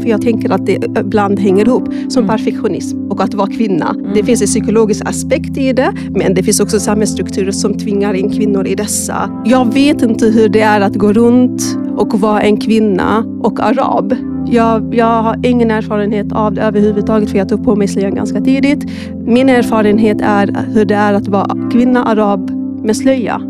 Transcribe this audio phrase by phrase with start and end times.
[0.00, 2.36] För jag tänker att det ibland hänger ihop, som Mm.
[2.36, 3.96] perfektionism och att vara kvinna.
[3.98, 4.14] Mm.
[4.14, 8.30] Det finns en psykologisk aspekt i det, men det finns också samhällsstrukturer som tvingar in
[8.30, 9.42] kvinnor i dessa.
[9.44, 11.62] Jag vet inte hur det är att gå runt
[11.96, 14.16] och vara en kvinna och arab.
[14.46, 18.40] Jag, jag har ingen erfarenhet av det överhuvudtaget, för jag tog på mig slöjan ganska
[18.40, 18.90] tidigt.
[19.26, 22.50] Min erfarenhet är hur det är att vara kvinna, arab
[22.84, 23.40] med slöja.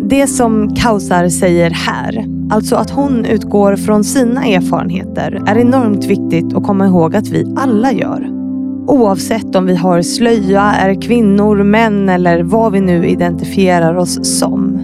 [0.00, 2.24] Det som Kausar säger här,
[2.54, 7.54] alltså att hon utgår från sina erfarenheter, är enormt viktigt att komma ihåg att vi
[7.56, 8.30] alla gör.
[8.86, 14.78] Oavsett om vi har slöja, är kvinnor, män eller vad vi nu identifierar oss som.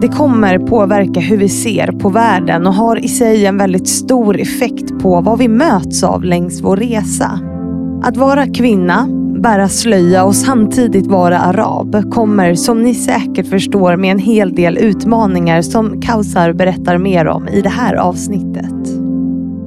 [0.00, 4.40] Det kommer påverka hur vi ser på världen och har i sig en väldigt stor
[4.40, 7.40] effekt på vad vi möts av längs vår resa.
[8.02, 9.08] Att vara kvinna,
[9.46, 14.78] bära slöja och samtidigt vara arab kommer som ni säkert förstår med en hel del
[14.78, 18.74] utmaningar som Kausar berättar mer om i det här avsnittet.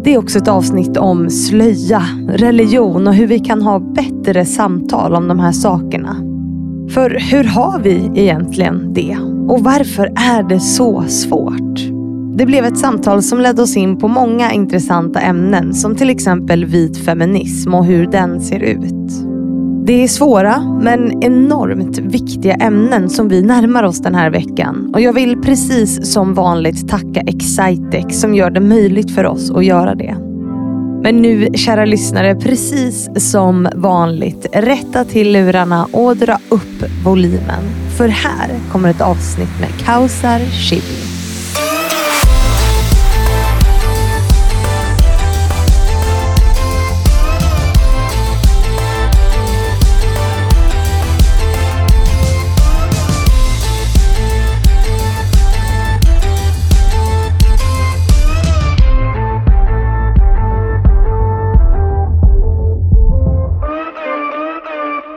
[0.04, 5.16] Det är också ett avsnitt om slöja, religion och hur vi kan ha bättre samtal
[5.16, 6.16] om de här sakerna.
[6.90, 9.18] För hur har vi egentligen det?
[9.48, 11.80] Och varför är det så svårt?
[12.38, 16.66] Det blev ett samtal som ledde oss in på många intressanta ämnen som till exempel
[16.66, 19.29] vit feminism och hur den ser ut.
[19.90, 24.92] Det är svåra men enormt viktiga ämnen som vi närmar oss den här veckan.
[24.94, 29.66] Och jag vill precis som vanligt tacka Excitec som gör det möjligt för oss att
[29.66, 30.16] göra det.
[31.04, 37.64] Men nu, kära lyssnare, precis som vanligt, rätta till lurarna och dra upp volymen.
[37.98, 41.09] För här kommer ett avsnitt med Kausar Shibli.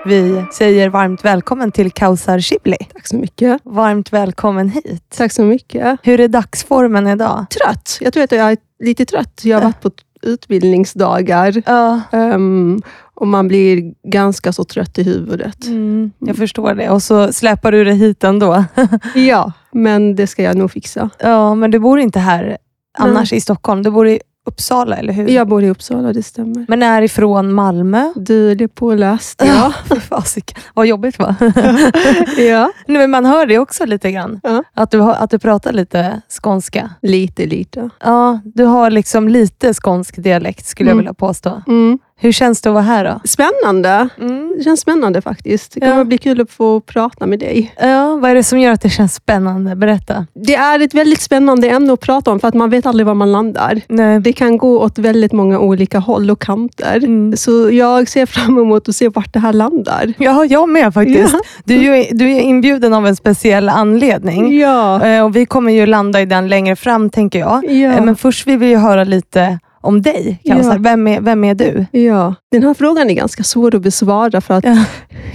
[0.05, 2.77] Vi säger varmt välkommen till Kausar Shibli.
[2.94, 3.60] Tack så mycket.
[3.65, 5.04] Varmt välkommen hit.
[5.16, 5.99] Tack så mycket.
[6.03, 7.47] Hur är dagsformen idag?
[7.50, 7.99] Trött.
[8.00, 9.41] Jag tror att jag är lite trött.
[9.44, 9.91] Jag har varit på
[10.22, 12.81] utbildningsdagar Ja, ehm,
[13.15, 15.66] och man blir ganska så trött i huvudet.
[15.66, 16.91] mm, jag förstår det.
[16.91, 18.65] Och så släpar du det hit ändå.
[19.15, 21.10] Ja, men det ska jag nog fixa.
[21.19, 22.59] Ja, men du bor inte här
[22.98, 23.82] annars i Stockholm.
[23.82, 25.28] Du bor i Uppsala, eller hur?
[25.28, 26.64] Jag bor i Uppsala, det stämmer.
[26.69, 28.12] Men är ifrån Malmö?
[28.16, 29.42] Du, det är påläst.
[29.47, 30.58] Ja, fy fasiken.
[30.75, 31.36] Vad jobbigt va?
[32.38, 32.72] ja.
[32.86, 34.41] Nej, men man hör det också lite grann.
[34.42, 34.62] Ja.
[34.75, 36.91] Att, du har, att du pratar lite skånska.
[37.03, 37.91] Lite, lite.
[38.04, 40.98] Ja, du har liksom lite skånsk dialekt skulle jag Mm.
[41.04, 41.62] vilja påstå.
[41.66, 41.98] Mm.
[42.22, 43.21] Hur känns det att vara här då?
[43.25, 44.09] Spännande.
[44.21, 44.55] Mm.
[44.59, 45.75] Det känns spännande faktiskt.
[45.75, 46.05] Det kommer Ja.
[46.05, 47.75] bli kul att få prata med dig.
[47.81, 49.77] Ja, vad är det som gör att det känns spännande?
[49.77, 50.27] Berätta.
[50.34, 53.15] Det är ett väldigt spännande ämne att prata om, för att man vet aldrig var
[53.15, 53.81] man landar.
[53.88, 54.21] Nej.
[54.21, 56.97] Det kan gå åt väldigt många olika håll och kanter.
[56.97, 57.37] Mm.
[57.37, 60.12] Så jag ser fram emot att se vart det här landar.
[60.19, 61.34] Ja, jag med faktiskt.
[61.65, 64.59] Du, är du är inbjuden av en speciell anledning.
[64.60, 65.06] Ja.
[65.06, 67.65] Eh, Och Vi kommer ju landa i den längre fram, tänker jag.
[67.71, 67.93] Ja.
[67.93, 70.72] Eh, Men först vill vi höra lite om dig, Kausar.
[70.72, 70.78] Ja.
[70.81, 71.87] Vem, är, vem är du?
[72.00, 74.84] Ja, den här frågan är ganska svår att besvara för att Ja.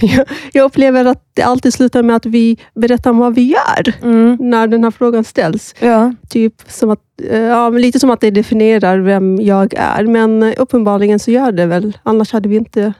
[0.00, 3.92] jag, jag upplever att det alltid slutar med att vi berättar om vad vi gör
[4.02, 4.36] Mm.
[4.40, 5.74] när den här frågan ställs.
[5.80, 6.14] Ja.
[6.28, 7.00] Typ som att,
[7.30, 11.66] eh, ja, lite som att det definierar vem jag är, men uppenbarligen så gör det
[11.66, 11.98] väl.
[12.02, 12.92] Annars hade vi inte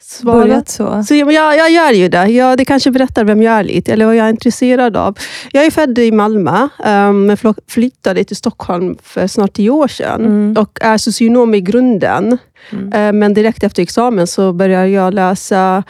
[0.00, 0.42] svarat.
[0.42, 1.02] Börjat så.
[1.02, 2.26] Så jag, jag, gör ju det.
[2.26, 5.18] Jag, det kanske berättar vem jag är lite, eller vad jag är intresserad av.
[5.52, 7.36] Jag är född i Malmö, um, men
[7.68, 10.24] flyttade till Stockholm för snart tio år sedan.
[10.24, 10.56] Mm.
[10.58, 12.38] Och är socionom i grunden.
[12.72, 12.92] Mm.
[12.92, 15.82] Eh, Men direkt efter examen så började jag läsa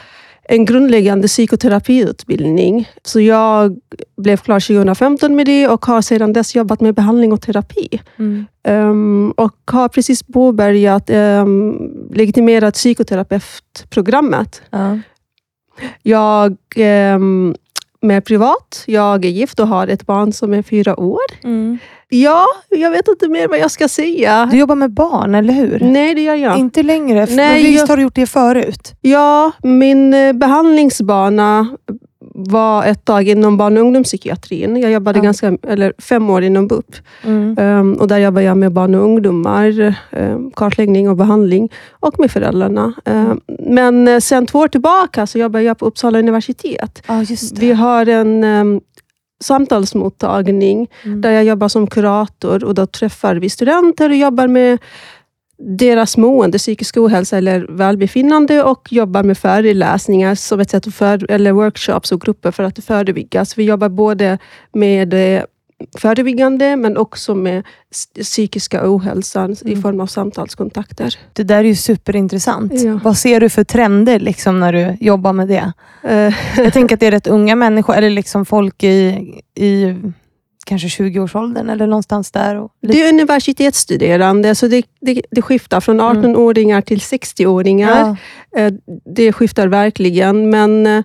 [0.48, 2.88] en grundläggande psykoterapiutbildning.
[3.04, 3.76] Så jag
[4.16, 8.00] blev klar 2015 med det och har sedan dess jobbat med behandling och terapi.
[8.16, 8.46] Mm.
[8.68, 14.62] Um, och har precis påbörjat um, legitimerat psykoterapeutprogrammet.
[14.70, 14.98] Ja.
[16.02, 16.56] Jag
[17.14, 17.54] um,
[18.00, 18.84] med privat.
[18.86, 21.20] Jag är gift och har ett barn som är fyra år.
[21.44, 21.78] Mm.
[22.08, 24.48] Ja, jag vet inte mer vad jag ska säga.
[24.50, 25.78] Du jobbar med barn, eller hur?
[25.80, 26.58] Nej, det gör jag.
[26.58, 27.26] Inte längre.
[27.26, 28.92] Nej, Nej, visst jag- har du gjort det förut?
[29.00, 31.66] Ja, min eh, behandlingsbana
[32.34, 34.76] var ett tag inom barn och ungdomspsykiatrin.
[34.76, 35.22] Jag jobbade Ja.
[35.22, 36.97] ganska, eller fem år inom BUP.
[37.24, 37.58] Mm.
[37.58, 42.30] Um, och där jobbar jag med barn och ungdomar, um, kartläggning och behandling och med
[42.30, 42.92] föräldrarna.
[43.04, 47.02] Um, men eh, sen två år tillbaka så jobbar jag på Uppsala universitet.
[47.06, 47.59] Det.
[47.60, 48.80] Vi har en
[49.44, 51.21] samtalsmottagning Mm.
[51.21, 54.78] där jag jobbar som kurator och då träffar vi studenter och jobbar med
[55.59, 61.53] deras mående, psykisk ohälsa eller välbefinnande och jobbar med föreläsningar som ett sätt för, eller
[61.53, 63.44] workshops och grupper för att förebygga.
[63.44, 64.38] Så vi jobbar både
[64.72, 65.42] med eh,
[65.98, 67.64] förebyggande, men också med
[68.22, 69.82] psykiska ohälsan i Mm.
[69.82, 71.14] form av samtalskontakter.
[71.32, 72.72] Det där är ju superintressant.
[72.82, 73.00] Ja.
[73.04, 75.72] Vad ser du för trender liksom, när du jobbar med det?
[76.04, 76.34] Eh,
[76.64, 78.98] Jag tänker att det är rätt unga människor, eller liksom folk i,
[79.54, 79.96] i
[80.66, 82.68] kanske 20-årsåldern eller någonstans där.
[82.82, 88.02] Det är universitetsstuderande, så det, det, det skiftar från 18-åringar till 60-åringar.
[88.02, 88.16] Mm.
[88.50, 88.60] ja.
[88.60, 88.72] Eh,
[89.04, 91.04] Det skiftar verkligen, men eh,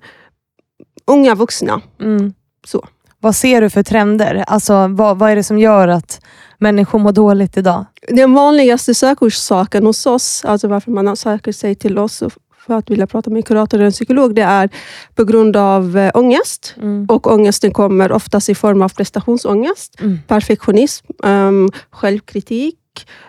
[1.08, 1.82] unga vuxna.
[2.02, 2.34] mm.
[2.68, 2.88] Så.
[3.22, 4.44] Vad ser du för trender?
[4.48, 6.22] Alltså, vad, vad är det som gör att
[6.58, 7.86] människor mår dåligt idag?
[8.08, 12.24] Den vanligaste sökorsaken hos oss, alltså varför man söker sig till oss
[12.66, 14.70] för att vilja prata med en kurator eller en psykolog, det är
[15.16, 16.76] på grund av eh, ångest.
[16.78, 17.06] Mm.
[17.10, 20.20] Och ångesten kommer oftast i form av prestationsångest, Mm.
[20.28, 22.78] perfektionism, um, självkritik.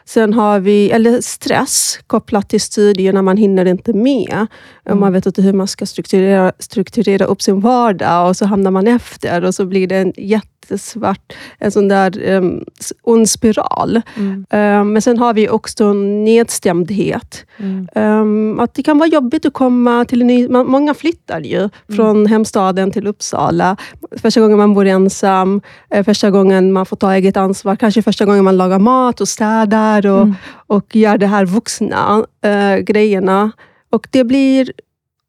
[0.05, 4.47] Sen har vi eller stress kopplat till studierna, man hinner inte med.
[4.85, 5.01] Mm.
[5.01, 8.87] Man vet inte hur man ska strukturera, strukturera upp sin vardag och så hamnar man
[8.87, 12.65] efter och så blir det en jättesvart, en sån där um,
[13.03, 14.01] ond spiral.
[14.17, 14.47] Mm.
[14.51, 17.47] Um, men sen har vi också nedstämdhet.
[17.57, 17.89] Mm.
[17.95, 20.49] Um, att det kan vara jobbigt att komma till en ny...
[20.49, 23.77] Man, många flyttar ju från hemstaden till Uppsala.
[24.17, 25.61] Första gången man bor ensam,
[25.91, 29.29] eh, första gången man får ta eget ansvar, kanske första gången man lagar mat och
[29.29, 30.35] städar och, Mm.
[30.67, 33.53] och gör de här vuxna eh, grejerna.
[33.91, 34.73] Och det blir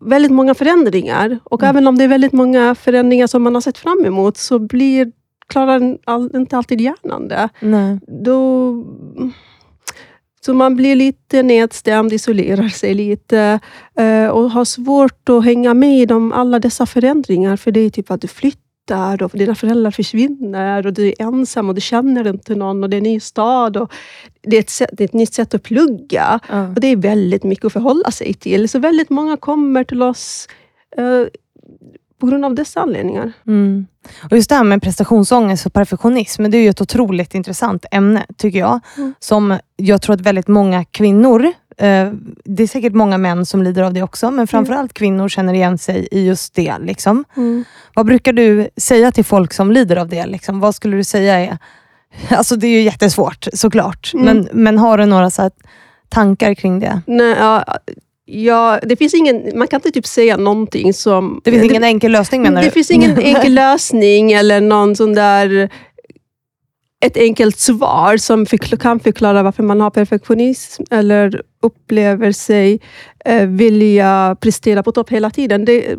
[0.05, 1.39] väldigt många förändringar.
[1.43, 1.69] Och Mm.
[1.75, 5.11] även om det är väldigt många förändringar som man har sett fram emot, så blir,
[5.47, 7.99] klarar all, inte alltid hjärnan det Nej.
[8.23, 8.73] då...
[10.45, 13.59] Så man blir lite nedstämd, isolerar sig lite
[13.95, 17.55] eh, och har svårt att hänga med i de, alla dessa förändringar.
[17.57, 18.62] För det är typ att du flyttar
[19.21, 22.95] och dina föräldrar försvinner och du är ensam och du känner inte någon och det
[22.95, 23.77] är en ny stad.
[23.77, 23.91] Och
[24.41, 26.39] det, är ett sätt, det är ett nytt sätt att plugga.
[26.49, 26.67] Ja.
[26.67, 28.69] Och Det är väldigt mycket att förhålla sig till.
[28.69, 30.47] Så väldigt många kommer till oss
[30.97, 31.23] eh,
[32.23, 33.31] på grund av dessa anledningar.
[33.47, 33.87] Mm.
[34.31, 38.25] Och just det här med prestationsångest och perfektionism, det är ju ett otroligt intressant ämne,
[38.37, 38.79] tycker jag.
[38.97, 39.13] Mm.
[39.19, 41.51] Som jag tror att väldigt många kvinnor,
[42.43, 45.77] det är säkert många män som lider av det också, men framförallt kvinnor känner igen
[45.77, 46.73] sig i just det.
[46.79, 47.25] Liksom.
[47.93, 50.25] Vad brukar du säga till folk som lider av det?
[50.25, 50.59] Liksom?
[50.59, 51.57] Vad skulle du säga är...
[52.29, 54.25] Alltså det är ju jättesvårt såklart, Mm.
[54.25, 55.51] men, men har du några så här
[56.09, 57.01] tankar kring det?
[57.07, 57.65] Nej, ja,
[58.25, 61.41] ja, det finns ingen, man kan inte typ säga någonting som...
[61.43, 62.71] Det finns ingen enkel lösning menar det du?
[62.71, 65.69] finns ingen enkel lösning eller någon sån där
[67.05, 68.45] ett enkelt svar som
[68.79, 72.79] kan förklara varför man har perfektionism eller upplever sig
[73.47, 75.65] vilja prestera på topp hela tiden.
[75.65, 75.97] Det,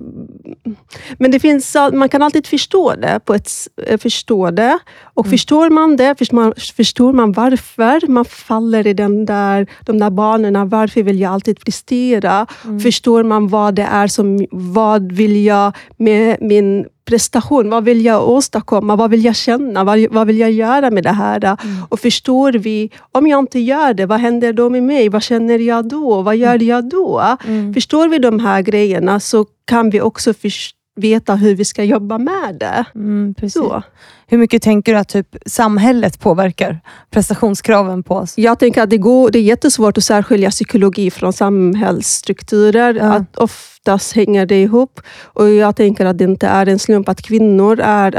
[1.18, 3.20] men det finns, man kan alltid förstå det.
[3.24, 3.50] På ett,
[3.86, 4.78] eh, förstå det.
[5.14, 9.98] Och förstår man det, förstår man, förstår man varför man faller i den där, de
[9.98, 10.64] där banorna.
[10.64, 12.46] Varför vill jag alltid prestera?
[12.82, 17.70] Förstår man vad det är som, vad vill jag med min prestation?
[17.70, 18.96] Vad vill jag åstadkomma?
[18.96, 19.84] Vad vill jag känna?
[19.84, 21.56] Vad, vad vill jag göra med det här?
[21.88, 25.08] Och förstår vi, om jag inte gör det, vad händer då med mig?
[25.08, 26.22] Vad känner jag då?
[26.22, 27.13] Vad gör jag då?
[27.44, 27.74] Mm.
[27.74, 32.18] Förstår vi de här grejerna så kan vi också förs- veta hur vi ska jobba
[32.18, 32.84] med det.
[32.94, 33.52] Mm, precis.
[33.52, 33.82] Så.
[34.26, 36.80] Hur mycket tänker du att typ, samhället påverkar
[37.10, 38.34] prestationskraven på oss?
[38.38, 42.94] Jag tänker att det, går, det är jättesvårt att särskilja psykologi från samhällsstrukturer.
[42.94, 43.12] Ja.
[43.12, 45.00] Att oftast hänger det ihop.
[45.22, 48.12] Och Jag tänker att det inte är en slump att kvinnor är,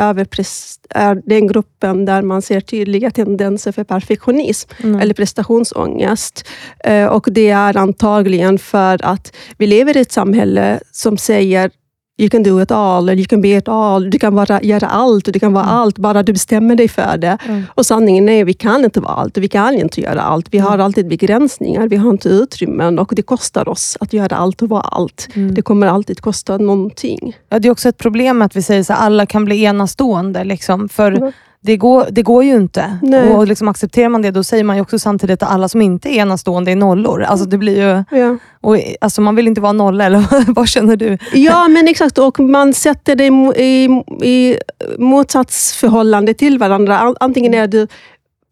[0.89, 4.99] är den gruppen där man ser tydliga tendenser för perfektionism Mm.
[4.99, 6.47] eller prestationsångest.
[6.83, 11.71] Eh, Och Det är antagligen för att vi lever i ett samhälle som säger
[12.17, 14.09] You can do it all, eller you can be it all.
[14.09, 17.17] Du kan bara göra allt och du kan vara allt, bara du bestämmer dig för
[17.17, 17.37] det.
[17.47, 17.63] Mm.
[17.75, 20.47] Och sanningen är att vi kan inte vara allt och vi kan inte göra allt.
[20.51, 24.61] Vi har alltid begränsningar, vi har inte utrymmen och det kostar oss att göra allt
[24.61, 25.27] och vara allt.
[25.33, 25.53] Mm.
[25.53, 27.37] Det kommer alltid kosta någonting.
[27.49, 30.43] Ja, det är också ett problem att vi säger att alla kan bli enastående.
[30.43, 31.31] Liksom, för Mm.
[31.65, 32.97] Det, går, det går ju inte.
[33.01, 33.29] Nej.
[33.29, 36.09] Och liksom accepterar man det, då säger man ju också samtidigt att alla som inte
[36.09, 37.21] är enastående är nollor.
[37.23, 38.37] Alltså det blir ju, Ja.
[38.61, 41.17] och, alltså man vill inte vara nolla, eller vad känner du?
[41.33, 42.17] Ja, men exakt.
[42.17, 44.57] Och man sätter det i, i, i
[44.97, 46.99] motsatsförhållande till varandra.
[46.99, 47.87] An- Antingen är du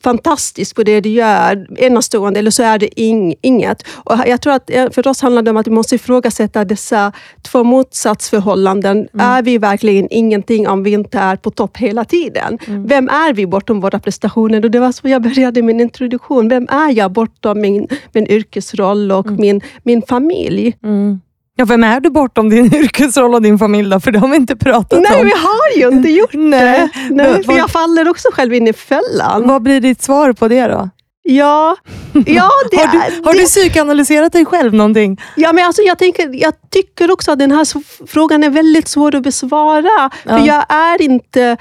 [0.04, 3.84] fantastisk på det du gör, enastående, eller så är det ing, inget.
[3.88, 7.12] Och jag tror att eh, för oss handlar det om att vi måste ifrågasätta dessa
[7.42, 9.08] två motsatsförhållanden.
[9.20, 12.60] Är vi verkligen ingenting om vi inte är på topp hela tiden?
[12.68, 14.66] Vem är vi bortom våra prestationer?
[14.66, 16.50] Och det var så jag började min introduktion.
[16.50, 20.76] Vem är jag bortom min, min yrkesroll och min, min familj?
[21.56, 24.00] Ja, vem är du bortom din yrkesroll och din familj då?
[24.00, 25.26] För det har vi inte pratat Nej, om.
[25.26, 26.90] vi har ju inte gjort Nej.
[27.10, 27.16] det.
[27.16, 29.48] Nej, för jag faller också själv in i fällan.
[29.48, 30.90] Vad blir ditt svar på det då?
[31.24, 31.76] Ja,
[32.26, 35.22] ja, det, har du, har det, du psykoanalyserat dig själv någonting?
[35.36, 37.68] ja men alltså jag, tänker, jag tycker också att den här
[38.08, 39.84] frågan är väldigt svår att besvara.
[40.24, 40.38] Ja.
[40.38, 41.58] För jag är inte...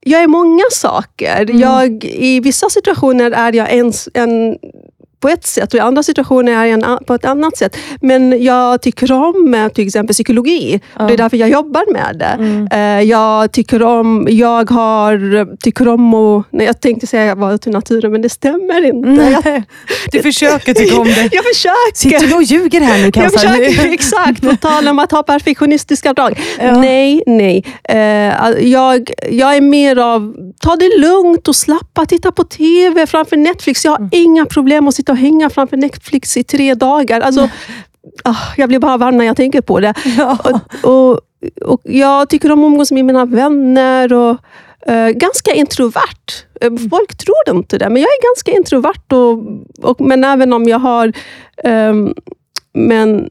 [0.00, 1.42] jag är många saker.
[1.42, 1.58] Mm.
[1.58, 4.56] Jag, I vissa situationer är jag en, en
[5.20, 7.76] på ett sätt och i andra situationer är jag på ett annat sätt.
[8.00, 10.80] Men jag tycker om eh, till exempel psykologi.
[10.98, 12.24] Och det är därför jag jobbar med det.
[12.44, 12.68] Mm.
[12.72, 16.44] Eh, Jag tycker om, jag har, tycker om att...
[16.50, 19.08] Nej, jag tänkte säga jag var ute i naturen, men det stämmer inte.
[19.22, 19.62] Jag, Nej,
[20.12, 21.28] du försöker tycka om det.
[21.32, 21.94] jag försöker.
[21.94, 23.38] Sitter du och ljuger här nu Jag Kausar?
[23.38, 26.40] försöker, exakt, på tal om att ha perfektionistiska drag.
[26.60, 26.80] Ja.
[26.80, 27.64] Nej, nej.
[27.84, 27.98] Eh,
[28.68, 33.84] jag, jag är mer av, ta det lugnt och slappa, titta på TV framför Netflix.
[33.84, 34.08] Jag har Mm.
[34.12, 37.20] inga problem att sitta och hänga framför Netflix i tre dagar.
[37.20, 37.48] Alltså,
[38.24, 39.94] ah, jag blir bara varm när jag tänker på det.
[40.18, 40.38] Ja.
[40.82, 41.20] Och, och,
[41.62, 44.12] och jag tycker om att umgås med mina vänner.
[44.12, 44.36] Och,
[44.90, 46.44] eh, ganska introvert.
[46.60, 49.12] Eh, Folk tror inte det, men jag är ganska introvert.
[49.12, 51.12] Och, och, men även om jag har...
[51.64, 52.14] ehm,
[52.74, 53.30] men,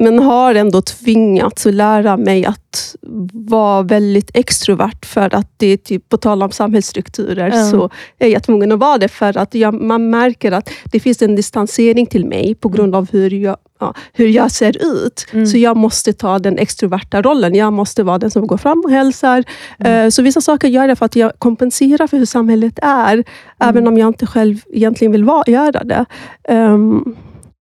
[0.00, 2.96] men har ändå tvingats att lära mig att
[3.32, 5.06] vara väldigt extrovert.
[5.06, 7.64] För att det är typ, på tal om samhällsstrukturer, Ja.
[7.70, 9.08] så är jag tvungen att vara det.
[9.08, 13.08] För att jag, man märker att det finns en distansering till mig på grund av
[13.12, 15.26] hur jag, ja, hur jag ser ut.
[15.32, 15.46] Mm.
[15.46, 17.54] Så jag måste ta den extroverta rollen.
[17.54, 19.44] Jag måste vara den som går fram och hälsar.
[19.78, 20.04] Mm.
[20.06, 23.12] Eh, Så vissa saker gör jag för att jag kompenserar för hur samhället är.
[23.14, 23.24] Mm.
[23.60, 26.04] Även om jag inte själv egentligen vill vara, göra det.
[26.48, 27.16] Ehm,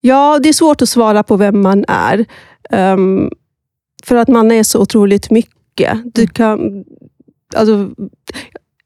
[0.05, 2.25] ja, det är svårt att svara på vem man är.
[2.69, 3.29] Ehm,
[4.03, 5.97] för att man är så otroligt mycket.
[6.05, 6.83] Du kan,
[7.55, 7.89] alltså,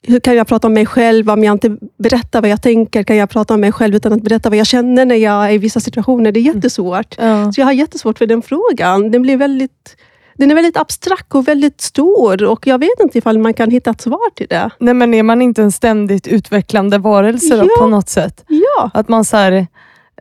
[0.08, 3.04] hur kan jag prata om mig själv om jag inte berättar vad jag tänker?
[3.04, 5.52] Kan jag prata om mig själv utan att berätta vad jag känner när jag är
[5.52, 6.32] i vissa situationer?
[6.32, 7.16] Det är jättesvårt.
[7.18, 7.52] Ja.
[7.52, 9.12] Så jag har jättesvårt för den frågan.
[9.12, 9.96] Den, blir väldigt,
[10.38, 13.90] den är väldigt abstrakt och väldigt stor och jag vet inte ifall man kan hitta
[13.92, 14.70] ett svar till det.
[14.80, 17.68] Nej, men är man inte en ständigt utvecklande varelse Ja.
[17.80, 18.44] på något sätt?
[18.48, 19.68] Ja, Att man så här,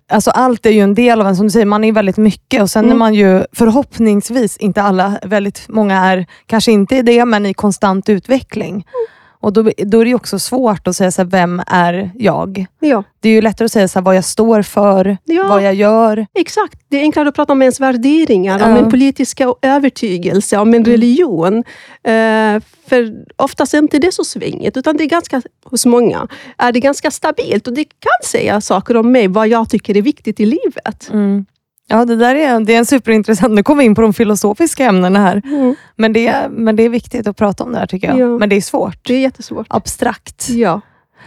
[0.09, 2.63] alltså allt är ju en del av en, som du säger, man är väldigt mycket
[2.63, 2.93] och sen Mm.
[2.95, 7.55] är man ju förhoppningsvis, inte alla, väldigt många är kanske inte i det, men i
[7.55, 8.85] konstant utveckling.
[9.41, 12.67] Och då, då är det också svårt att säga så här, vem är jag?
[12.81, 15.49] ja, Det är ju lättare att säga så här, vad jag står för, Ja.
[15.49, 16.27] vad jag gör.
[16.35, 16.81] exakt.
[16.89, 18.79] Det är enklare att prata om ens värderingar, om Ja.
[18.79, 21.57] en politiska övertygelse, om en religion.
[22.03, 26.29] Eh, för oftast är inte det så svängigt, utan det är ganska, hos många
[26.59, 27.67] är det ganska stabilt.
[27.67, 31.09] Och det kan säga saker om mig, vad jag tycker är viktigt i livet.
[31.13, 31.47] Mm.
[31.91, 33.55] Ja, det där är, det är en superintressant.
[33.55, 35.43] Nu kommer vi in på de filosofiska ämnena här.
[35.45, 35.75] Mm.
[35.97, 38.19] Men det, är- men det är viktigt att prata om det här tycker jag.
[38.19, 38.39] Ja.
[38.39, 38.99] Men det är svårt.
[39.07, 39.67] Det är jättesvårt.
[39.71, 40.49] Abstrakt.
[40.49, 40.81] Ja.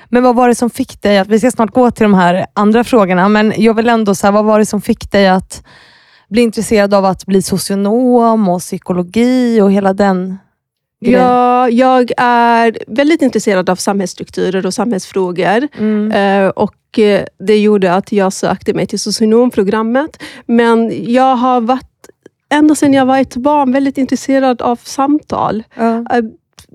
[0.09, 2.45] Men vad var det som fick dig att, vi ska snart gå till de här
[2.53, 5.63] andra frågorna, men jag vill ändå säga, vad var det som fick dig att
[6.29, 10.37] bli intresserad av att bli socionom och psykologi och hela den
[11.09, 15.67] Ja, jag är väldigt intresserad av samhällsstrukturer och samhällsfrågor.
[15.77, 16.11] Mm.
[16.11, 20.23] Eh, och eh, Det gjorde att jag sökte mig till socionomprogrammet.
[20.45, 22.09] Men jag har varit,
[22.49, 25.63] ända sedan jag var ett barn, väldigt intresserad av samtal.
[25.75, 26.05] Ja.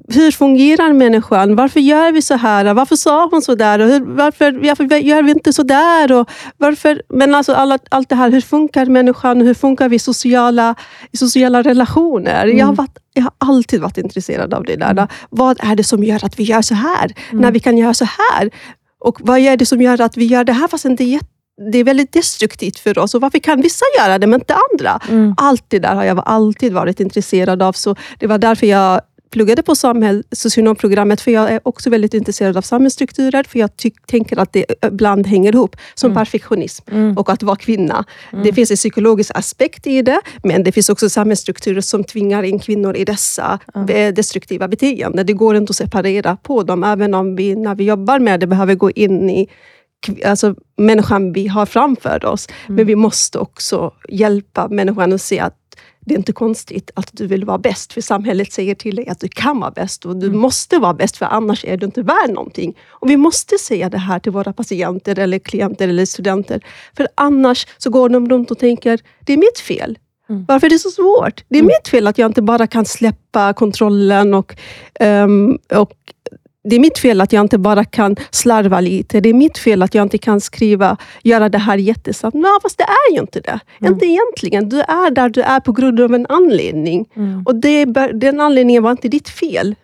[0.08, 1.56] Hur fungerar människan?
[1.56, 2.74] Varför gör vi så här?
[2.74, 3.78] Varför sa hon så där?
[3.78, 6.12] Och hur, varför, varför gör vi inte så där?
[6.12, 9.40] Och varför, men alltså alla, allt det här, hur funkar människan?
[9.40, 10.74] Hur funkar vi i sociala,
[11.12, 12.46] sociala relationer?
[12.46, 15.08] Jag, har varit, jag har alltid varit intresserad av det där.
[15.30, 17.14] Vad är det som gör att vi gör så här?
[17.32, 18.50] När vi kan göra så här?
[18.98, 21.26] Och vad är det som gör att vi gör det här fast det är, jätte,
[21.72, 23.14] det är väldigt destruktivt för oss?
[23.14, 25.00] Och varför kan vissa göra det men inte andra?
[25.08, 25.34] Mm.
[25.36, 27.72] Allt det där har jag alltid varit intresserad av.
[27.72, 32.56] Så det var därför jag pluggade på samhäll, socionomprogrammet, för jag är också väldigt intresserad
[32.56, 33.70] av samhällsstrukturer, för jag
[34.06, 37.18] tänker att det ibland hänger ihop, som perfektionism Mm.
[37.18, 38.04] och att vara kvinna.
[38.44, 42.58] Det finns en psykologisk aspekt i det, men det finns också samhällsstrukturer som tvingar in
[42.58, 43.58] kvinnor i dessa
[44.14, 45.26] destruktiva beteenden.
[45.26, 48.46] Det går inte att separera på dem, även om vi när vi jobbar med det
[48.46, 49.48] behöver gå in i
[50.24, 52.48] alltså, människan vi har framför oss.
[52.66, 55.54] Men vi måste också hjälpa människan att se att
[56.06, 59.20] det är inte konstigt att du vill vara bäst, för samhället säger till dig att
[59.20, 62.30] du kan vara bäst och du måste vara bäst, för annars är du inte värd
[62.30, 62.78] någonting.
[62.88, 66.60] Och vi måste säga det här till våra patienter, eller klienter eller studenter,
[66.96, 69.98] för annars så går de runt och tänker, det är mitt fel.
[70.48, 71.44] Varför är det så svårt?
[71.48, 74.56] Det är mitt fel att jag inte bara kan släppa kontrollen och,
[75.00, 75.92] ehm, och
[76.70, 79.20] det är mitt fel att jag inte bara kan slarva lite.
[79.20, 82.34] Det är mitt fel att jag inte kan skriva, göra det här jättesnabbt.
[82.36, 83.60] Nej, fast det är ju inte det.
[83.86, 84.68] Inte egentligen.
[84.68, 87.06] Du är där du är på grund av en anledning.
[87.46, 89.74] Och det, den anledningen var inte ditt fel.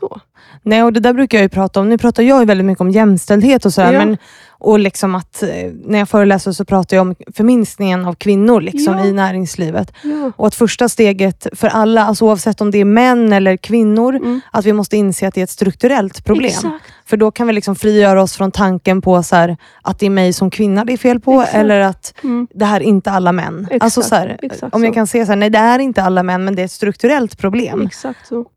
[0.00, 0.20] Så.
[0.62, 1.88] Nej, och det där brukar jag ju prata om.
[1.88, 3.98] Nu pratar jag ju väldigt mycket om jämställdhet och sådär, Ja.
[3.98, 4.16] men
[4.60, 5.48] Och liksom att eh,
[5.84, 9.04] när jag föreläser så pratar jag om förminskningen av kvinnor liksom, Ja.
[9.06, 9.92] i näringslivet.
[10.02, 10.32] Ja.
[10.36, 14.40] Och att första steget för alla, alltså oavsett om det är män eller kvinnor, Mm.
[14.52, 16.46] att vi måste inse att det är ett strukturellt problem.
[16.46, 16.84] Exakt.
[17.06, 20.10] För då kan vi liksom frigöra oss från tanken på så här, att det är
[20.10, 21.56] mig som kvinna det är fel på, Exakt.
[21.56, 22.46] eller att Mm.
[22.54, 23.64] det här är inte alla män.
[23.70, 26.02] Exakt, Alltså så här, exakt om jag kan säga så här, nej det är inte
[26.02, 27.80] alla män, men det är ett strukturellt problem.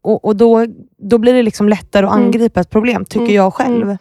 [0.02, 0.66] Och, och då,
[0.98, 2.26] då blir det liksom lättare att Mm.
[2.26, 3.98] angripa ett problem, tycker Mm, jag själv.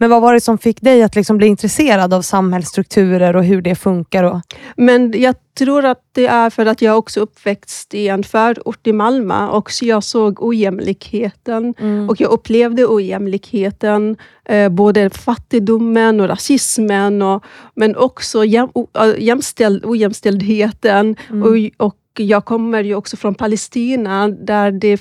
[0.00, 0.10] Mm.
[0.10, 3.62] Men vad var det som fick dig att liksom bli intresserad av samhällsstrukturer och hur
[3.62, 4.24] det funkar?
[4.24, 4.40] Och,
[4.76, 8.92] Men jag tror att det är för att jag också uppväxt i en förort i
[8.92, 11.74] Malmö och så jag såg ojämlikheten
[12.08, 18.86] och jag upplevde ojämlikheten, eh, både fattigdomen och rasismen, och, men också jäm, o,
[19.18, 21.16] jämställd, ojämställdheten.
[21.30, 21.42] Mm.
[21.42, 25.00] Och, och jag kommer ju också från Palestina där det är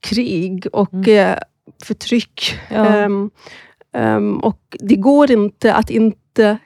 [0.00, 1.32] krig och Mm.
[1.32, 1.38] eh,
[1.84, 2.58] förtryck.
[2.70, 2.86] Ja.
[2.86, 3.30] Ehm,
[3.96, 6.58] Um, och det går inte att inte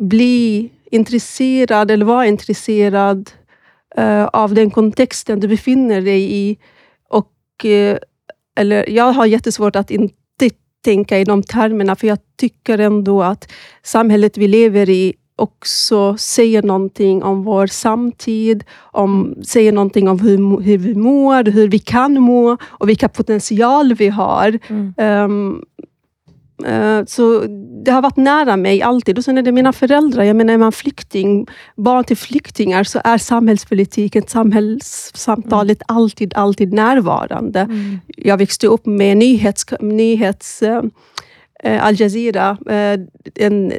[0.00, 3.30] bli intresserad eller vara intresserad
[3.98, 6.58] uh, av den kontexten du befinner dig i.
[7.08, 7.32] Och,
[7.64, 7.96] uh,
[8.56, 10.14] eller, jag har jättesvårt att inte
[10.84, 13.52] tänka i de termerna, för jag tycker ändå att
[13.82, 20.60] samhället vi lever i också säger någonting om vår samtid, om, säger någonting om hur,
[20.60, 24.58] hur vi mår, hur vi kan må och vilka potential vi har.
[24.68, 24.94] Mm.
[24.96, 25.62] Ehm,
[26.66, 27.44] eh, så
[27.84, 29.18] det har varit nära mig alltid.
[29.18, 30.22] Och sen är det mina föräldrar.
[30.24, 37.60] Jag menar, är man flykting, barn till flyktingar, så är samhällspolitiken, samhällssamtalet alltid, alltid närvarande.
[37.60, 37.98] Mm.
[38.06, 43.00] Jag växte upp med nyhets, nyhets eh, Al Jazeera, eh,
[43.34, 43.72] en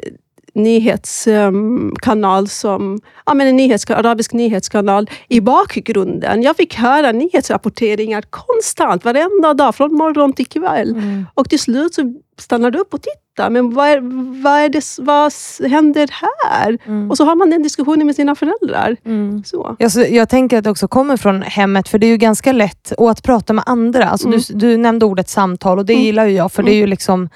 [0.54, 6.42] nyhetskanal som, ja, men en nyhets, arabisk nyhetskanal i bakgrunden.
[6.42, 10.90] Jag fick höra nyhetsrapporteringar konstant, varenda dag, från morgon till kväll.
[10.90, 11.26] Mm.
[11.34, 13.50] Och till slut så stannade jag upp och tittade.
[13.50, 14.00] Men vad, är,
[14.42, 15.32] vad, är det, vad
[15.70, 16.78] händer här?
[16.86, 17.10] Mm.
[17.10, 18.96] Och så har man den diskussionen med sina föräldrar.
[19.06, 19.44] Mm.
[19.44, 19.76] Så.
[19.78, 22.52] Jag, så, jag tänker att det också kommer från hemmet, för det är ju ganska
[22.52, 24.04] lätt och att prata med andra.
[24.08, 24.40] Alltså Mm.
[24.48, 26.04] du, du nämnde ordet samtal och det Mm.
[26.04, 27.28] gillar ju jag, för det är ju liksom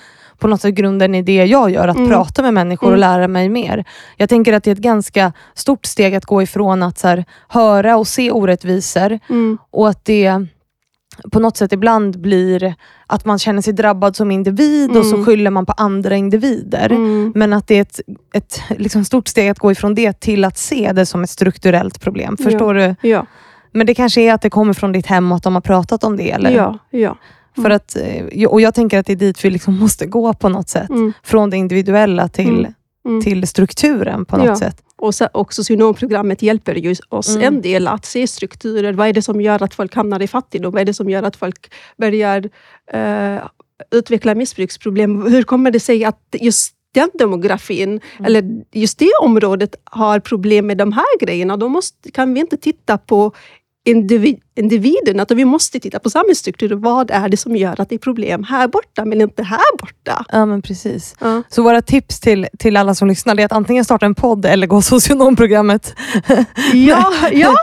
[0.45, 2.09] på något sätt grunden i det jag gör, att Mm.
[2.09, 3.01] prata med människor och Mm.
[3.01, 3.85] lära mig mer.
[4.17, 7.25] Jag tänker att det är ett ganska stort steg att gå ifrån att så här,
[7.49, 9.59] höra och se orättvisor Mm.
[9.71, 10.47] och att det
[11.33, 12.75] på något sätt ibland blir
[13.07, 15.27] att man känner sig drabbad som individ och så Mm.
[15.27, 16.91] skyller man på andra individer.
[16.93, 17.33] Mm.
[17.35, 18.01] Men att det är ett,
[18.35, 22.01] ett liksom stort steg att gå ifrån det till att se det som ett strukturellt
[22.01, 22.37] problem.
[22.37, 22.95] Förstår du?
[23.09, 23.27] Ja,
[23.73, 26.05] Men det kanske är att det kommer från ditt hem och att de har pratat
[26.05, 26.31] om det?
[26.31, 26.51] Eller?
[26.51, 27.17] ja, ja.
[27.63, 30.49] För att, eh, och jag tänker att det är dit vi liksom måste gå på
[30.49, 30.91] något sätt.
[30.91, 31.13] Mm.
[31.23, 32.75] Från det individuella till, Mm.
[33.07, 33.23] Mm.
[33.23, 34.57] till strukturen på något Ja.
[34.57, 34.81] sätt.
[34.97, 37.43] Och, så, och socionomprogrammet hjälper ju oss Mm.
[37.55, 38.93] en del att se strukturer.
[38.93, 40.73] Vad är det som gör att folk hamnar i fattigdom?
[40.73, 42.51] Vad är det som gör att folk börjar
[42.93, 43.39] eh,
[43.91, 45.23] utveckla missbruksproblem?
[45.27, 48.25] Hur kommer det sig att just den demografin, Mm.
[48.27, 51.57] eller just det området har problem med de här grejerna?
[51.57, 53.33] Då måste, kan vi inte titta på
[53.87, 56.77] individ, individen, utan vi måste titta på samhällsstrukturer.
[56.77, 60.25] Vad är det som gör att det är problem här borta, men inte här borta?
[60.33, 61.15] Ja, men precis.
[61.21, 61.43] Ja.
[61.49, 64.67] Så våra tips till, till alla som lyssnar är att antingen starta en podd eller
[64.67, 64.83] gå
[65.29, 65.95] socionomprogrammet.
[66.73, 67.55] Ja, ja,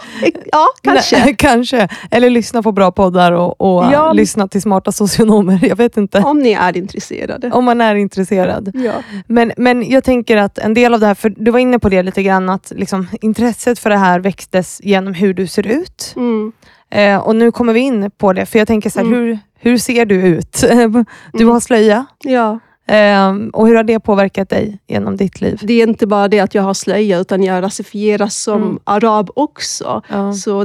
[0.52, 1.34] ja, kanske.
[1.38, 1.88] Kanske.
[2.12, 4.14] Eller lyssna på bra poddar och, och Ja.
[4.14, 5.60] lyssna till smarta socionomer.
[5.64, 6.20] Jag vet inte.
[6.20, 7.52] Om ni är intresserade.
[7.52, 8.72] Om man är intresserad.
[8.74, 8.94] Ja.
[9.28, 11.90] Men, men jag tänker att en del av det här, för du var inne på
[11.90, 16.11] det lite grann, att liksom, intresset för det här växtes genom hur du ser ut.
[16.16, 16.52] Mm.
[16.90, 19.20] Eh, och nu kommer vi in på det, för jag tänker så här, Mm.
[19.20, 20.64] hur, hur ser du ut?
[21.34, 22.06] Du har slöja.
[22.24, 22.60] Ja.
[22.88, 25.60] Eh, och hur har det påverkat dig genom ditt liv?
[25.64, 28.80] Det är inte bara det att jag har slöja, utan jag rasifieras som Mm.
[28.84, 30.02] arab också.
[30.10, 30.34] Ja.
[30.34, 30.64] Så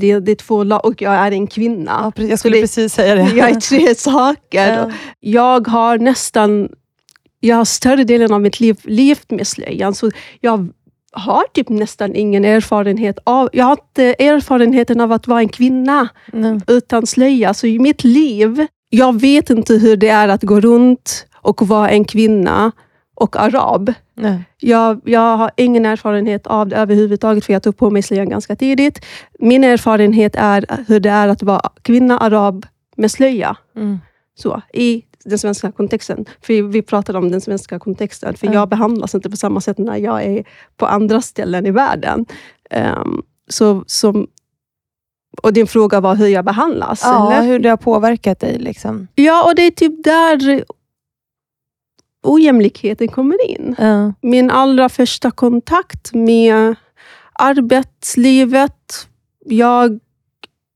[0.00, 2.12] det, det är två lag, och jag är en Ja, kvinna.
[2.16, 2.30] precis.
[2.30, 3.22] Jag skulle det- precis säga det.
[3.36, 4.72] Jag är tre saker.
[4.72, 4.90] Ja.
[5.20, 6.68] Jag har nästan,
[7.40, 10.68] jag har större delen av mitt liv levt med slöjan, så jag
[11.12, 16.08] har typ nästan ingen erfarenhet av, jag har inte erfarenheten av att vara en kvinna
[16.32, 16.60] Nej.
[16.66, 17.54] utan slöja.
[17.54, 21.90] Så i mitt liv, jag vet inte hur det är att gå runt och vara
[21.90, 22.72] en kvinna
[23.14, 23.92] och arab.
[24.14, 24.44] Nej.
[24.58, 28.56] Jag, jag har ingen erfarenhet av det överhuvudtaget, för jag tog på mig slöjan ganska
[28.56, 29.04] tidigt.
[29.38, 33.56] Min erfarenhet är hur det är att vara kvinna, arab med slöja.
[33.76, 33.98] Mm.
[34.34, 36.24] Så, I den svenska kontexten.
[36.40, 38.52] För vi pratar om den svenska kontexten, för Ja.
[38.52, 40.44] jag behandlas inte på samma sätt när jag är
[40.76, 42.26] på andra ställen i världen.
[42.70, 44.26] Ehm, så, som,
[45.42, 47.00] och din fråga var hur jag behandlas?
[47.04, 47.46] Ja, eller?
[47.46, 48.58] hur det har påverkat dig.
[48.58, 49.08] Liksom.
[49.14, 50.64] ja, och det är typ där
[52.22, 53.76] ojämlikheten kommer in.
[53.78, 54.12] Ja.
[54.20, 56.74] min allra första kontakt med
[57.32, 59.08] arbetslivet.
[59.44, 60.00] Jag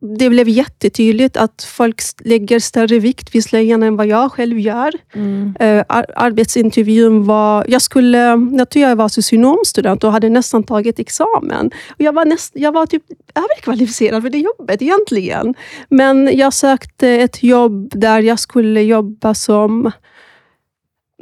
[0.01, 4.93] det blev jättetydligt att folk lägger större vikt vid slöjan än vad jag själv gör.
[5.15, 5.57] Mm.
[5.61, 7.65] Eh, ar- arbetsintervjun var...
[7.69, 8.19] Jag, skulle,
[8.59, 11.71] jag tror jag var socionomstudent och hade nästan tagit examen.
[11.89, 13.03] Och jag, var näst, jag var typ
[13.35, 15.55] överkvalificerad för det jobbet egentligen.
[15.89, 19.91] Men jag sökte ett jobb där jag skulle jobba som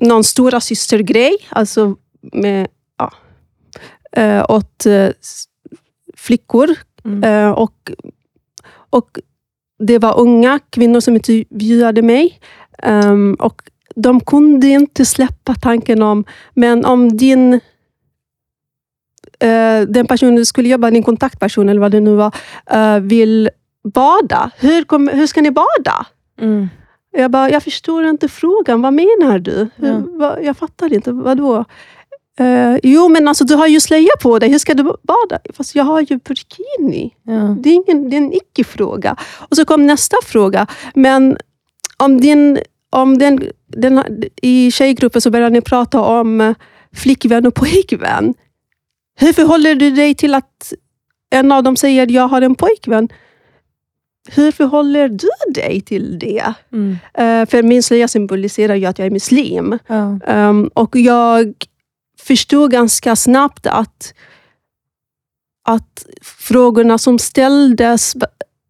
[0.01, 1.37] någon stora systergrej.
[1.49, 1.97] Alltså
[2.33, 3.13] med, ja,
[4.23, 5.09] eh, åt eh,
[6.17, 6.69] flickor.
[7.05, 7.55] Mm.
[7.55, 7.91] Och,
[8.95, 9.19] och
[9.79, 12.41] det var unga kvinnor som intervjuade mig.
[12.83, 13.63] Ehm, och
[13.97, 17.55] de kunde inte släppa tanken om, men om din
[19.41, 22.35] eh, den personen du skulle jobba, din kontaktperson eller vad det nu var,
[22.71, 23.51] eh, vill
[23.95, 24.51] bada.
[24.59, 26.07] Hur, kom, hur ska ni bada?
[26.41, 26.69] Mm.
[27.17, 28.83] Jag bara, jag förstår inte frågan.
[28.83, 29.69] Vad menar du?
[29.77, 30.03] Hur, Ja.
[30.07, 31.13] vad, jag fattar inte.
[31.13, 31.65] Vadå?
[32.41, 34.49] Uh, jo, men alltså, du har ju slöja på dig.
[34.51, 35.39] Hur ska du bada?
[35.53, 37.15] Fast jag har ju burkini.
[37.23, 37.57] Ja.
[37.61, 39.17] Det är, ingen, det är en icke-fråga.
[39.39, 40.67] Och så kom nästa fråga.
[40.95, 41.37] Men
[41.97, 42.59] om din,
[42.91, 44.03] om den, den,
[44.43, 46.55] i tjejgruppen så började ni prata om
[46.93, 48.35] flickvän och pojkvän.
[49.17, 50.73] Hur förhåller du dig till att
[51.31, 53.09] en av dem säger jag har en pojkvän?
[54.29, 56.55] Hur förhåller du dig till det?
[56.73, 56.97] Mm.
[57.15, 59.79] Eh, för min slöja symboliserar ju att jag är muslim.
[59.87, 60.19] Ja.
[60.27, 61.55] Um, och jag
[62.21, 64.15] förstod ganska snabbt att,
[65.69, 68.15] att frågorna som ställdes,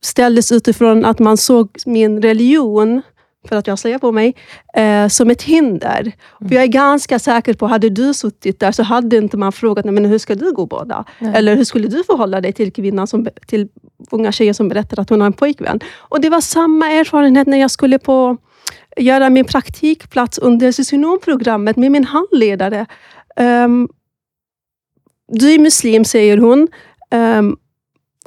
[0.02, 3.02] ställdes utifrån att man såg min religion,
[3.48, 4.34] för att jag slöjar på mig,
[4.74, 6.12] eh, som ett hinder.
[6.48, 9.84] För jag är ganska säker på, hade du suttit där så hade inte man frågat,
[9.84, 11.04] "Nej, men hur ska du gå båda?
[11.18, 11.32] Nej.
[11.36, 13.68] Eller hur skulle du förhålla dig till kvinnan, som, till
[14.10, 15.80] unga tjejer som berättar att hon har en pojkvän?
[15.96, 18.36] Och det var samma erfarenhet när jag skulle på
[18.96, 22.86] göra min praktikplats under socionomprogrammet med min handledare.
[23.36, 23.88] Ehm,
[25.28, 26.68] du är muslim, säger hon.
[27.10, 27.56] Ehm,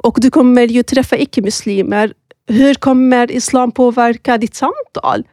[0.02, 2.12] och du kommer ju träffa icke-muslimer.
[2.46, 5.24] Hur kommer islam påverka ditt samtal?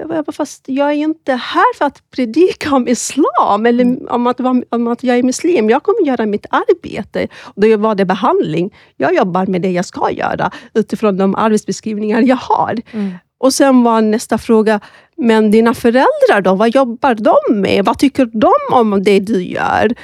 [0.00, 4.40] Jag bara, fast jag är inte här för att predika om islam eller om att,
[4.70, 5.70] om att jag är muslim.
[5.70, 7.28] Jag kommer göra mitt arbete.
[7.40, 8.74] Och då var det behandling.
[8.96, 12.76] Jag jobbar med det jag ska göra utifrån de arbetsbeskrivningar jag har.
[12.92, 13.12] Mm.
[13.40, 14.80] Och sen var nästa fråga,
[15.16, 16.54] men dina föräldrar då?
[16.54, 17.84] Vad jobbar de med?
[17.84, 19.94] Vad tycker de om det du gör?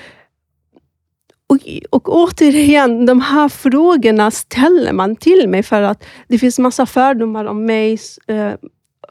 [1.49, 1.59] Och,
[1.91, 7.45] och återigen, de här frågorna ställer man till mig för att det finns massa fördomar
[7.45, 8.53] om mig, eh,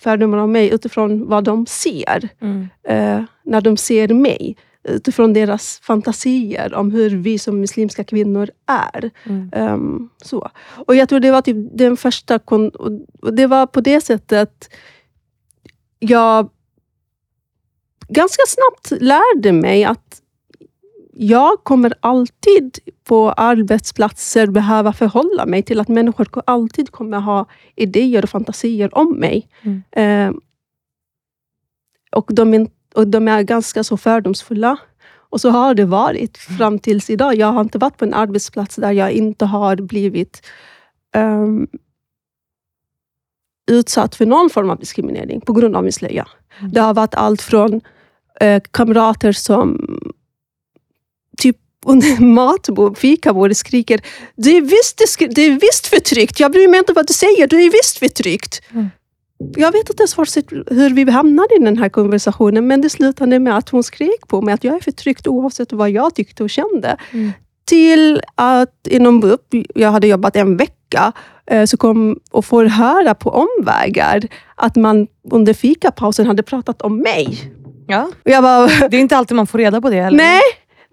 [0.01, 2.67] fördomar om mig utifrån vad de ser Mm.
[2.87, 4.57] eh, när de ser mig.
[4.87, 9.11] Utifrån deras fantasier om hur vi som muslimska kvinnor är.
[9.23, 9.49] Mm.
[9.53, 10.49] Ehm, så.
[10.85, 12.39] Och Jag tror det var typ den första...
[12.45, 14.69] Och- det var på det sättet
[15.99, 16.49] jag
[18.07, 20.21] ganska snabbt lärde mig att
[21.17, 27.45] jag kommer alltid på arbetsplatser behöva förhålla mig till att människor ko- alltid kommer ha
[27.75, 29.47] idéer och fantasier om mig.
[29.61, 29.83] Mm.
[29.91, 30.41] Ehm,
[32.11, 32.53] och, de
[32.95, 34.77] och de är ganska så fördomsfulla.
[35.29, 37.35] Och så har det varit fram tills idag.
[37.35, 40.45] Jag har inte varit på en arbetsplats där jag inte har blivit
[41.15, 41.67] ehm,
[43.71, 46.27] utsatt för någon form av diskriminering på grund av min slöja.
[46.59, 46.71] Mm.
[46.71, 47.81] Det har varit allt från
[48.39, 49.87] eh, kamrater som
[51.37, 54.01] typ under matbord, fikabordet skriker
[54.35, 56.39] du är, visst, du är visst förtryckt.
[56.39, 57.47] Jag bryr mig inte vad du säger.
[57.47, 58.61] Du är visst förtryckt.
[58.71, 58.89] Mm.
[59.55, 63.57] Jag vet inte ens hur vi hamnade i den här konversationen, men det slutade med
[63.57, 66.97] att hon skrek på mig att jag är förtryckt oavsett vad jag tyckte och kände.
[67.11, 67.31] Mm.
[67.65, 71.11] Till att inom BUP, jag hade jobbat en vecka,
[71.45, 74.21] eh, så kom och får höra på omvägar
[74.55, 77.51] att man under fikapausen hade pratat om mig.
[77.87, 78.09] Ja.
[78.25, 80.17] Och jag bara, Det är inte alltid man får reda på det heller.
[80.17, 80.41] Nej,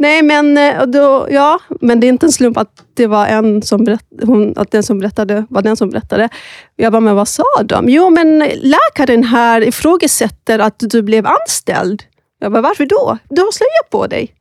[0.03, 3.63] nej men, eh, då, ja, men det är inte en slump att det var en
[3.63, 6.29] som berätt, hon, att den som berättade var den som berättade.
[6.77, 7.89] Jag bara, men vad sa de?
[7.89, 12.03] Jo, men läkaren här ifrågasätter att du blev anställd.
[12.41, 13.19] Jag bara, varför då?
[13.29, 14.35] Du har slöja på dig.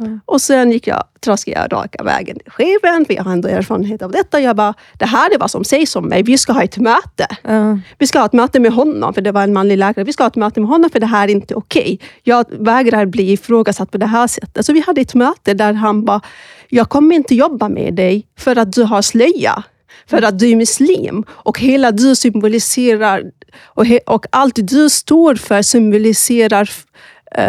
[0.00, 0.20] Mm.
[0.26, 4.02] Och sen gick jag, traskade jag raka vägen till chefen, för jag har ändå erfarenhet
[4.02, 4.40] av detta.
[4.40, 6.22] Jag bara, det här är vad som sägs om mig.
[6.22, 7.26] Vi ska ha ett möte.
[7.42, 7.78] Ja.
[7.98, 10.04] Vi ska ha ett möte med honom, för det var en manlig läkare.
[10.04, 12.00] Vi ska ha ett möte med honom, för det här är inte okej.
[12.22, 14.66] Jag vägrar bli ifrågasatt på det här sättet.
[14.66, 16.20] Så vi hade ett möte där han bara,
[16.68, 19.62] jag kommer inte jobba med dig för att du har slöja.
[20.06, 21.24] För att du är muslim.
[21.28, 23.22] Och hela du symboliserar,
[23.64, 26.70] och, he, och allt du står för symboliserar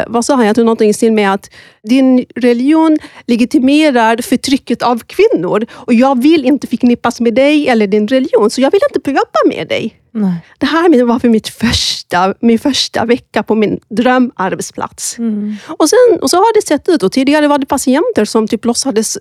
[0.08, 0.46] vad sa han?
[0.46, 1.50] Jag tror någonting i stil med att
[1.84, 5.66] din religion legitimerar förtrycket av kvinnor.
[5.72, 9.56] Och jag vill inte förknippas med dig eller din religion, så jag vill inte jobba
[9.56, 10.02] med dig.
[10.12, 10.34] Nej.
[10.58, 15.18] Det här var för mitt första, min första vecka på min drömarbetsplats.
[15.18, 15.56] Mm.
[15.68, 17.04] Och, sen, och så har det sett ut.
[17.04, 19.18] Och tidigare var det patienter som typ låtsades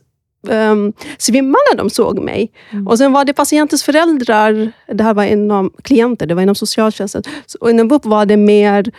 [0.48, 2.53] um, svimma när de såg mig.
[2.70, 2.88] Mm.
[2.88, 7.22] Och sen var det patientens föräldrar, det här var inom klienter, det var inom socialtjänsten.
[7.61, 8.92] Och inom BUP var det mer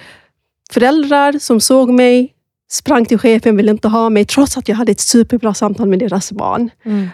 [0.76, 2.34] föräldrar som såg mig,
[2.72, 6.00] sprang till chefen, ville inte ha mig, trots att jag hade ett superbra samtal med
[6.00, 6.70] deras barn.
[6.84, 7.08] Mm.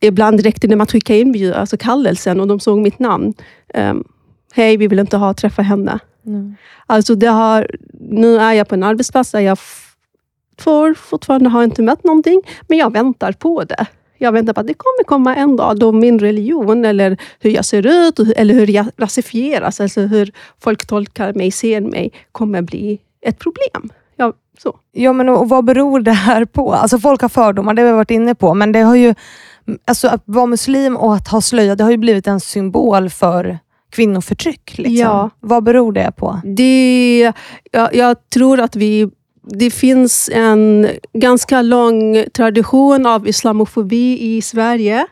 [0.00, 3.34] Ibland räckte det med att skicka in alltså kallelsen och de såg mitt namn.
[3.74, 4.04] Um,
[4.52, 5.98] Hej, vi vill inte ha träffa henne.
[6.26, 6.56] Mm.
[6.86, 9.58] Alltså det har, nu är jag på en arbetsplats där jag
[10.58, 13.86] får fortfarande har inte mött någonting, men jag väntar på det.
[14.18, 17.64] Jag väntar på att det kommer komma en dag då min religion, eller hur jag
[17.64, 22.98] ser ut, eller hur jag rasifieras, alltså hur folk tolkar mig, ser mig, kommer bli
[23.28, 23.90] ett problem.
[24.16, 24.76] Ja, så.
[24.92, 26.72] Ja, men och vad beror det här på?
[26.72, 29.14] Alltså folk har fördomar, det har vi varit inne på, men det har ju,
[29.84, 33.58] alltså att vara muslim och att ha slöja, det har ju blivit en symbol för
[33.90, 34.78] kvinnoförtryck.
[34.78, 34.94] Liksom.
[34.94, 35.30] Ja.
[35.40, 36.40] Vad beror det på?
[36.44, 37.32] Det,
[37.72, 39.10] jag, jag tror att vi
[39.48, 45.06] det finns en ganska lång tradition av islamofobi i Sverige.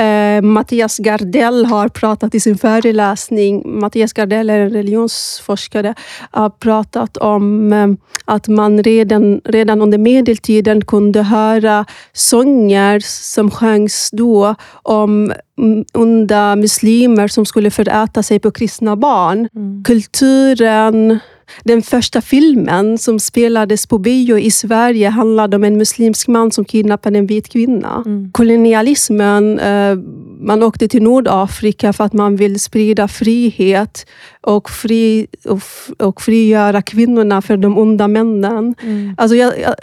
[0.00, 5.94] Eh, Mattias Gardell har pratat i sin föreläsning, Mattias Gardell är en religionsforskare,
[6.30, 7.88] har pratat om eh,
[8.24, 15.32] att man redan, redan under medeltiden kunde höra sånger som sjöngs då om
[15.92, 19.48] onda muslimer som skulle föräta sig på kristna barn.
[19.54, 19.84] Mm.
[19.84, 21.18] Kulturen,
[21.64, 26.64] den första filmen som spelades på bio i Sverige handlade om en muslimsk man som
[26.64, 28.02] kidnappade en vit kvinna.
[28.06, 28.32] Mm.
[28.32, 29.96] Kolonialismen, eh,
[30.40, 34.06] man åkte till Nordafrika för att man vill sprida frihet
[34.40, 35.60] och, fri, och,
[36.06, 38.74] och frigöra kvinnorna för de onda männen.
[38.82, 39.14] Mm.
[39.16, 39.74] Alltså jag, jag,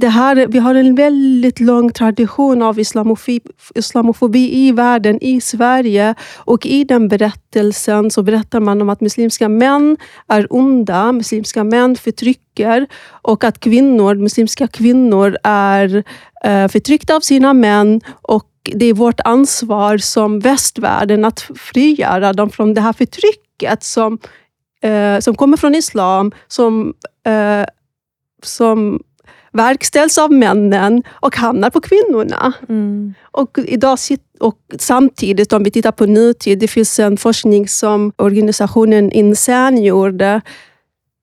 [0.00, 3.40] det här, vi har en väldigt lång tradition av islamofobi,
[3.74, 6.14] islamofobi i världen, i Sverige.
[6.36, 9.96] Och i den berättelsen så berättar man om att muslimska män
[10.28, 16.04] är onda, muslimska män förtrycker och att kvinnor, muslimska kvinnor är
[16.44, 22.50] eh, förtryckta av sina män och det är vårt ansvar som västvärlden att frigöra dem
[22.50, 24.18] från det här förtrycket som,
[24.82, 26.94] eh, som kommer från islam, som,
[27.26, 27.66] eh,
[28.42, 29.00] som
[29.52, 32.52] verkställs av männen och hamnar på kvinnorna.
[32.68, 33.14] Mm.
[33.30, 33.98] Och, idag,
[34.40, 40.40] och samtidigt, om vi tittar på nutid, det finns en forskning som organisationen Insan gjorde,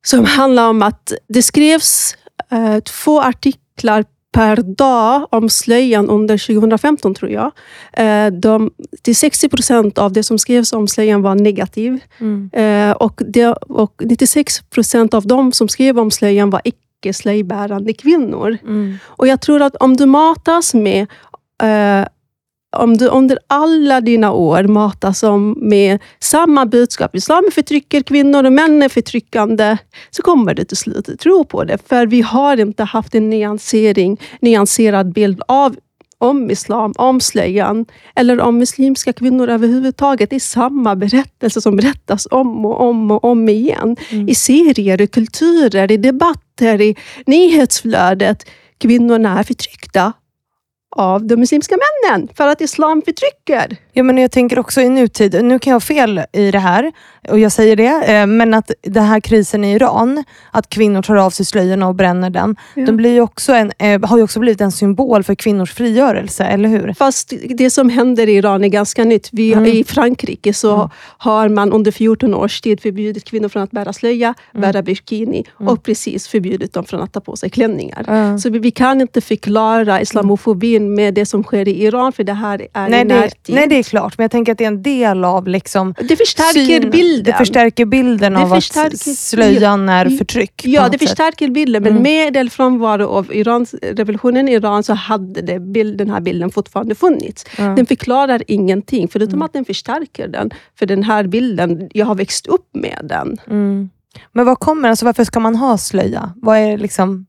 [0.06, 2.16] som handlar om att det skrevs
[2.52, 7.52] eh, två artiklar per dag om slöjan under 2015, tror jag.
[7.94, 12.00] Eh, de, till 60 procent av det som skrevs om slöjan var negativ.
[12.18, 12.50] Mm.
[12.54, 17.94] Eh, och, det, och 96 procent av de som skrev om slöjan var icke slöjbärande
[17.94, 18.58] kvinnor.
[18.64, 18.98] Mm.
[19.06, 21.08] Och Jag tror att om du matas med
[21.64, 22.08] eh,
[22.78, 25.24] om du under alla dina år matas
[25.56, 29.78] med samma budskap, islam förtrycker kvinnor och män är förtryckande,
[30.10, 31.78] så kommer du till slut tro på det.
[31.88, 35.76] För vi har inte haft en nyansering, nyanserad bild av
[36.22, 40.30] om islam, om slöjan eller om muslimska kvinnor överhuvudtaget.
[40.30, 43.96] Det är samma berättelse som berättas om och om och om igen.
[44.10, 44.30] Mm.
[44.30, 48.46] I serier, i kulturer, i debatter, i nyhetsflödet.
[48.78, 50.14] Kvinnorna är förtryckta
[50.92, 53.78] av de muslimska männen för att islam förtrycker.
[53.94, 56.92] Ja, men jag tänker också i nutid, nu kan jag ha fel i det här
[57.30, 61.16] och jag säger det, eh, men att den här krisen i Iran, att kvinnor tar
[61.16, 62.86] av sig slöjorna och bränner den, ja.
[62.86, 66.70] de blir också en, eh, har ju också blivit en symbol för kvinnors frigörelse, eller
[66.70, 66.94] hur?
[66.94, 69.30] Fast det som händer i Iran är ganska nytt.
[69.32, 69.66] Vi, mm.
[69.66, 70.90] I Frankrike så mm.
[71.18, 74.62] har man under 14 års tid förbjudit kvinnor från att bära slöja, mm.
[74.62, 75.74] bära bikini mm.
[75.74, 78.38] och precis förbjudit dem från att ta på sig klänningar.
[78.38, 80.02] Så vi, kan inte förklara
[80.80, 83.56] islamofobin med det som sker i Iran, för det här är nej, i närtid.
[83.56, 86.16] Nej, det är klart, men jag tänker att det är en del av liksom Det
[86.16, 87.24] förstärker syn, bilden.
[87.24, 90.62] Det förstärker bilden det av förstärker, att slöjan är förtryck.
[90.66, 91.10] Ja, det sätt.
[91.10, 92.04] förstärker bilden, men mm.
[92.04, 96.52] med eller frånvaro av Irans, revolutionen i Iran så hade det bild, den här bilden
[96.52, 97.46] fortfarande funnits.
[97.58, 97.76] Mm.
[97.76, 99.46] Den förklarar ingenting, förutom mm.
[99.46, 100.52] att den förstärker den.
[100.80, 103.38] För den här bilden, jag har växt upp med den.
[103.48, 103.90] Mm.
[104.32, 106.34] Men vad kommer, alltså varför ska man ha slöja?
[106.36, 107.26] Vad är liksom...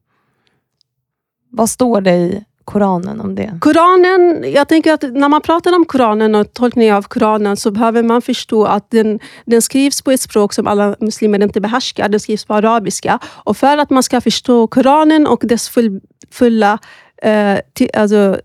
[1.53, 3.59] Vad står det i Koranen om det?
[3.61, 8.03] Koranen, jag tänker att när man pratar om Koranen och tolkning av Koranen så behöver
[8.03, 12.09] man förstå att den, den skrivs på ett språk som alla muslimer inte behärskar.
[12.09, 13.19] Den skrivs på arabiska.
[13.25, 16.79] Och för att man ska förstå Koranen och dess full, fulla
[17.23, 18.41] eh, till, alltså,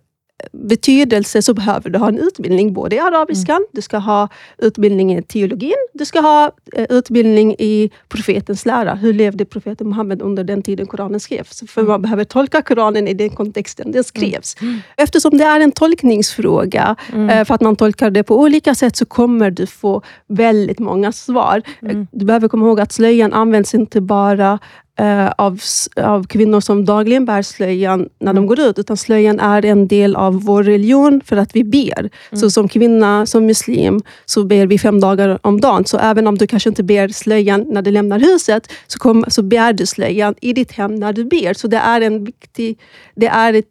[0.52, 3.68] betydelse så behöver du ha en utbildning både i arabiskan, mm.
[3.72, 8.96] du ska ha utbildning i teologin, du ska ha eh, utbildning i profetens lära.
[8.96, 11.64] Hur levde profeten Muhammed under den tiden Koranen skrevs?
[11.68, 11.92] För mm.
[11.92, 14.56] man behöver tolka Koranen i den kontexten den skrevs.
[14.62, 14.74] Mm.
[14.74, 14.82] mm.
[14.98, 17.30] Eftersom det är en tolkningsfråga, mm.
[17.30, 21.12] eh, för att man tolkar det på olika sätt, så kommer du få väldigt många
[21.12, 21.62] svar.
[21.82, 22.08] Mm.
[22.12, 24.60] Du behöver komma ihåg att slöjan används inte bara
[24.96, 25.60] eh, av,
[25.98, 28.48] av kvinnor som dagligen bär slöjan när de Mm.
[28.48, 28.80] går ut.
[28.80, 32.10] Utan slöjan är en del av vår religion för att vi ber.
[32.32, 35.86] Så som kvinna, som muslim, så ber vi fem dagar om dagen.
[35.86, 39.42] Så även om du kanske inte ber slöjan när du lämnar huset, så, kom, så
[39.44, 41.54] bär du slöjan i ditt hem när du ber.
[41.54, 42.80] Så det är en viktig...
[43.16, 43.66] Det är ett,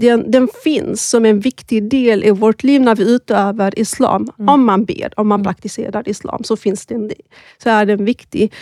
[0.00, 4.26] den, den finns som en viktig del i vårt liv när vi utövar islam.
[4.46, 7.10] Om man ber, om man praktiserar islam, så, finns den,
[7.62, 8.52] så är den viktig.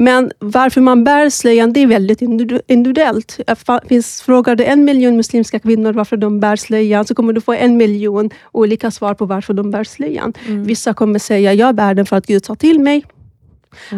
[0.00, 3.40] Men varför man bär slöjan, det är väldigt individu- individuellt.
[3.88, 7.52] Finns, frågar du en miljon muslimska kvinnor varför de bär slöjan, så kommer du få
[7.52, 10.34] en miljon olika svar på varför de bär slöjan.
[10.46, 13.04] Vissa kommer säga, jag bär den för att Gud sa till mig.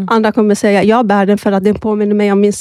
[0.07, 2.53] Andra kommer säga, jag bär den för att den påminner mig om min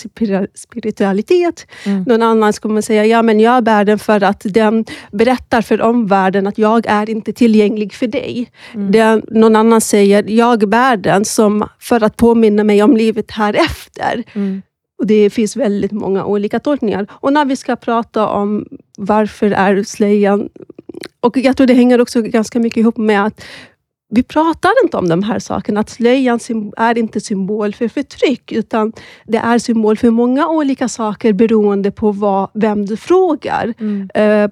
[0.55, 1.67] spiritualitet.
[2.07, 6.47] Någon annan kommer säga, ja men jag bär den för att den berättar för omvärlden
[6.47, 8.51] att jag är inte tillgänglig för dig.
[8.73, 13.53] Den, någon annan säger, jag bär den som för att påminna mig om livet här
[13.53, 14.23] efter.
[14.99, 17.07] Och Det finns väldigt många olika tolkningar.
[17.09, 18.65] Och när vi ska prata om
[18.97, 20.49] varför är slöjan...
[21.21, 23.43] Och jag tror det hänger också ganska mycket ihop med att
[24.09, 25.79] vi pratar inte om de här sakerna.
[25.79, 26.39] Att slöjan
[26.77, 28.93] är inte symbol för förtryck, utan
[29.25, 33.73] det är symbol för många olika saker beroende på vad, vem du frågar.
[34.13, 34.49] Eh,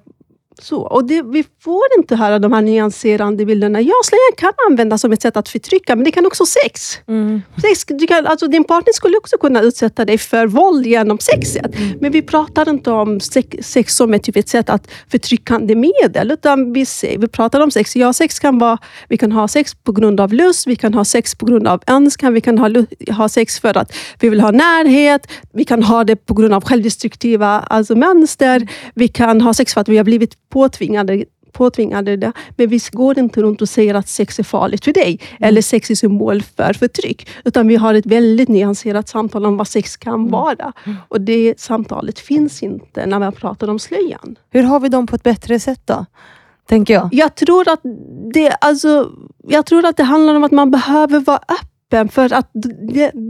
[0.62, 0.80] så.
[0.80, 3.80] Och det, vi får inte höra de här nyanserande bilderna.
[3.80, 6.98] Ja, slöjan kan användas som ett sätt att förtrycka, men det kan också sex.
[7.62, 11.74] sex du kan, alltså din partner skulle också kunna utsätta dig för våld genom sexet.
[12.00, 16.30] Men vi pratar inte om sex, sex som ett, typ ett sätt att förtryckande medel,
[16.30, 16.84] utan vi,
[17.18, 17.96] vi pratar om sex.
[17.96, 21.04] Ja, sex kan vara, vi kan ha sex på grund av lust, vi kan ha
[21.04, 22.70] sex på grund av önskan, vi kan ha,
[23.10, 26.64] ha sex för att vi vill ha närhet, vi kan ha det på grund av
[26.64, 32.32] självdestruktiva alltså mönster, vi kan ha sex för att vi har blivit påtvingade påtvingade det.
[32.56, 35.90] Men vi går inte runt och säger att sex är farligt för dig, eller sex
[35.90, 37.28] är symbol för förtryck.
[37.44, 40.72] Utan vi har ett väldigt nyanserat samtal om vad sex kan vara.
[41.08, 44.36] Och det samtalet finns inte när man pratar om slöjan.
[44.50, 46.06] Hur har vi dem på ett bättre sätt då?
[46.68, 47.08] Tänker jag.
[47.12, 47.80] Jag tror att
[48.34, 49.12] det, alltså,
[49.48, 51.77] jag tror att det handlar om att man behöver vara öppen
[52.10, 52.50] för att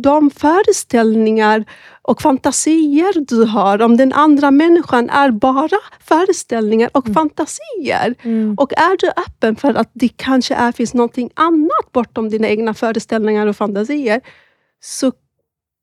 [0.02, 1.64] de, föreställningar
[2.02, 8.14] och fantasier du har om den andra människan är bara föreställningar och fantasier.
[8.56, 12.74] Och är du öppen för att det kanske är, finns någonting annat bortom dina egna
[12.74, 14.20] föreställningar och fantasier,
[14.80, 15.12] så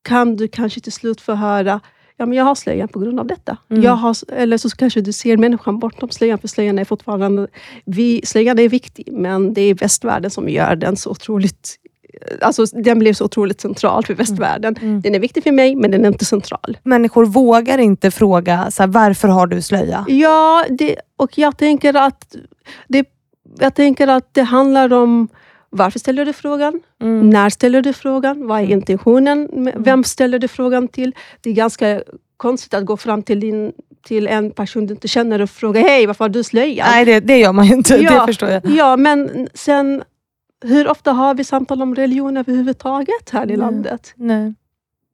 [0.08, 1.82] kan du kanske till slut få höra
[2.18, 3.58] Ja, men jag har slöjan på grund av detta.
[3.68, 7.48] Jag har, eller så kanske du ser människan bortom slöjan, för slöjan är fortfarande...
[7.86, 11.76] Vi, slöjan är viktig, men det är västvärlden som gör den så otroligt...
[12.42, 15.02] Alltså, den blir så otroligt central för västvärlden.
[15.04, 16.78] Den är viktig för mig, men den är inte central.
[16.84, 20.06] Människor vågar inte fråga så här, varför har du slöja?
[20.08, 22.36] Ja, det, och jag tänker att
[22.88, 23.08] det,
[23.60, 25.28] jag tänker att det handlar om
[25.70, 26.82] varför ställer du frågan?
[27.32, 28.48] När ställer du frågan?
[28.48, 29.50] Vad är intentionen?
[29.54, 31.16] med- Vem ställer du frågan till?
[31.42, 32.02] Det är ganska
[32.38, 33.72] konstigt att gå fram till, din,
[34.08, 36.86] till en person du inte känner och fråga Hej, varför har du slöja?
[36.86, 37.96] Nej, det, det gör man ju inte.
[37.96, 38.20] Ja.
[38.20, 38.66] Det förstår jag.
[38.66, 40.04] Ja, men sen
[40.66, 43.58] hur ofta har vi samtal om religion överhuvudtaget här i Nej.
[43.58, 44.14] landet?
[44.16, 44.54] Nej.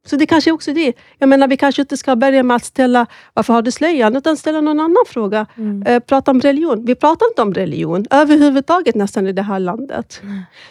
[0.06, 0.94] Så det kanske också är det.
[1.18, 4.38] Jag menar, vi kanske inte ska börja med att ställa varför har du slöjan, utan
[4.38, 5.46] ställa någon annan fråga.
[5.86, 6.86] Eh, prata om religion.
[6.86, 10.22] Vi pratar inte om religion överhuvudtaget nästan i det här landet.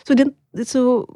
[0.06, 0.32] Så, det,
[0.66, 1.08] så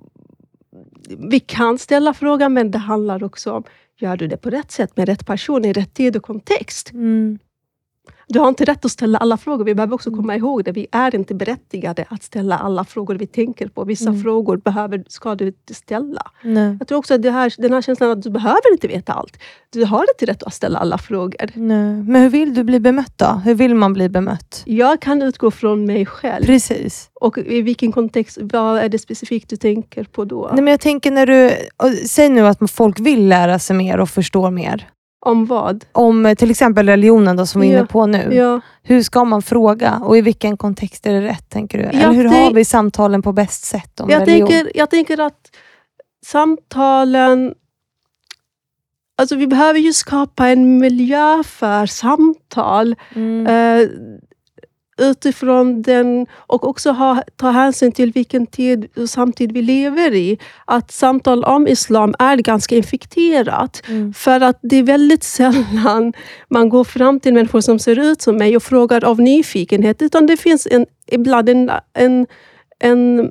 [1.18, 3.64] Vi kan ställa frågan, men det handlar också om,
[3.98, 6.92] gör du det på rätt sätt, med rätt person, i rätt tid och kontext?
[6.92, 7.38] Mm.
[8.26, 9.64] Du har inte rätt att ställa alla frågor.
[9.64, 10.72] Vi behöver också komma ihåg det.
[10.72, 13.84] Vi är inte berättigade att ställa alla frågor vi tänker på.
[13.84, 16.30] Vissa frågor behöver, ska du inte ställa.
[16.42, 16.76] Nej.
[16.78, 19.38] Jag tror också att här, den här känslan att du behöver inte veta allt.
[19.70, 21.50] Du har inte rätt att ställa alla frågor.
[21.54, 21.94] Nej.
[21.94, 23.40] Men hur vill du bli bemött då?
[23.44, 24.62] Hur vill man bli bemött?
[24.66, 26.44] Jag kan utgå från mig själv.
[26.44, 27.10] Precis.
[27.14, 30.50] Och i vilken kontext, vad är det specifikt du tänker på då?
[30.52, 31.52] Nej, men jag tänker när du,
[32.06, 34.88] säg nu att folk vill lära sig mer och förstå mer.
[35.24, 35.84] Om vad?
[35.92, 37.78] Om eh, till exempel religionen då, som vi är Ja.
[37.78, 38.34] inne på nu.
[38.34, 38.60] Ja.
[38.82, 41.50] Hur ska man fråga och i vilken kontext är det rätt?
[41.50, 41.84] tänker du?
[41.84, 44.48] Eller Jag hur tänk- har vi samtalen på bäst sätt om Jag, religion?
[44.48, 45.40] tänker, jag tänker att
[46.26, 47.54] samtalen...
[49.18, 52.94] Alltså vi behöver ju skapa en miljö för samtal.
[53.14, 53.46] Mm.
[53.46, 53.88] eh,
[54.96, 60.38] utifrån den och också ha, ta hänsyn till vilken tid och samtid vi lever i.
[60.64, 63.82] Att samtal om islam är ganska infekterat.
[63.88, 64.14] Mm.
[64.14, 66.12] För att det är väldigt sällan
[66.48, 70.02] man går fram till människor som ser ut som mig och frågar av nyfikenhet.
[70.02, 72.26] Utan det finns en, ibland en, en,
[72.78, 73.30] en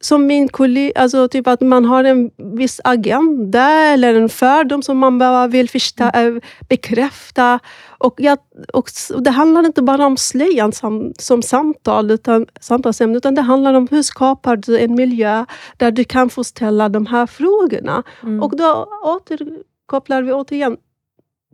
[0.00, 4.98] som min kollega, alltså typ att man har en viss agenda eller en fördom som
[4.98, 6.34] man bara vill första, eh,
[6.68, 7.60] bekräfta.
[7.98, 8.38] Och, jag,
[8.72, 8.88] och
[9.20, 13.88] det handlar inte bara om slöjan som, som samtal, utan, samtalsämne, utan det handlar om
[13.90, 15.44] hur skapar du en miljö
[15.76, 18.02] där du kan få ställa de här frågorna.
[18.22, 18.42] Mm.
[18.42, 19.48] Och då åter,
[19.86, 20.76] kopplar vi återigen,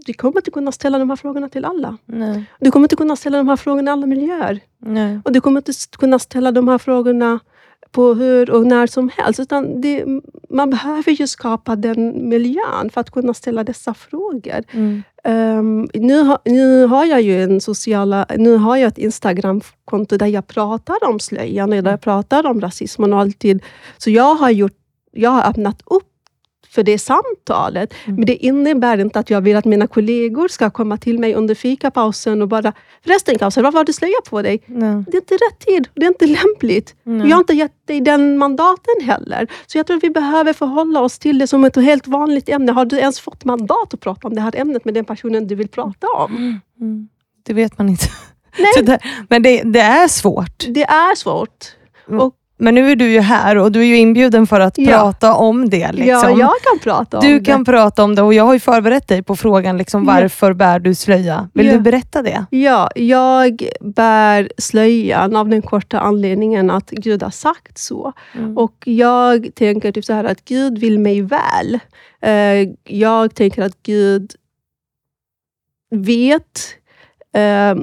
[0.06, 1.96] du kommer inte kunna ställa de här frågorna till alla.
[2.04, 2.44] Nej.
[2.60, 4.60] Du kommer inte kunna ställa de här frågorna i alla miljöer.
[4.78, 5.20] Nej.
[5.24, 7.40] Och du kommer inte kunna ställa de här frågorna
[7.94, 9.40] på hur och när som helst.
[9.40, 10.04] Utan det,
[10.50, 14.64] man behöver ju skapa den miljön för att kunna ställa dessa frågor.
[14.70, 15.02] Mm.
[15.24, 20.26] Ehm, nu, ha, nu har jag ju en sociala, nu har jag ett Instagramkonto där
[20.26, 23.62] jag pratar om slöjan och där jag pratar om rasismen och alltid.
[23.98, 24.76] Så jag har, gjort,
[25.12, 26.13] jag har öppnat upp
[26.74, 27.94] för det samtalet.
[28.04, 28.16] Mm.
[28.16, 31.54] Men det innebär inte att jag vill att mina kollegor ska komma till mig under
[31.54, 32.72] fikapausen och bara
[33.04, 34.62] Förresten Kauser, varför har du slöja på dig?
[34.66, 35.04] Nej.
[35.06, 35.88] Det är inte rätt tid.
[35.94, 36.94] Det är inte lämpligt.
[37.02, 37.28] Nej.
[37.28, 39.46] Jag har inte gett dig den mandaten heller.
[39.66, 42.72] Så jag tror att vi behöver förhålla oss till det som ett helt vanligt ämne.
[42.72, 45.54] Har du ens fått mandat att prata om det här ämnet med den personen du
[45.54, 46.60] vill prata om?
[46.80, 47.08] Mm.
[47.42, 48.06] Det vet man inte.
[48.58, 48.98] Nej.
[49.28, 50.64] Men det, det är svårt.
[50.68, 51.64] Det är svårt.
[52.64, 54.86] Men nu är du ju här och du är ju inbjuden för att Ja.
[54.98, 55.92] prata om det.
[55.92, 56.06] Liksom.
[56.08, 57.44] Ja, jag kan prata om du det.
[57.44, 60.12] kan prata om det och jag har ju förberett dig på frågan liksom, Ja.
[60.12, 61.48] varför bär du slöja?
[61.54, 61.72] Vill Ja.
[61.72, 62.46] du berätta det?
[62.50, 68.12] Ja, jag bär slöjan av den korta anledningen att Gud har sagt så.
[68.34, 68.58] Mm.
[68.58, 71.78] Och jag tänker typ så här att Gud vill mig väl.
[72.22, 74.32] Eh, jag tänker att Gud
[75.90, 76.60] vet
[77.34, 77.74] eh,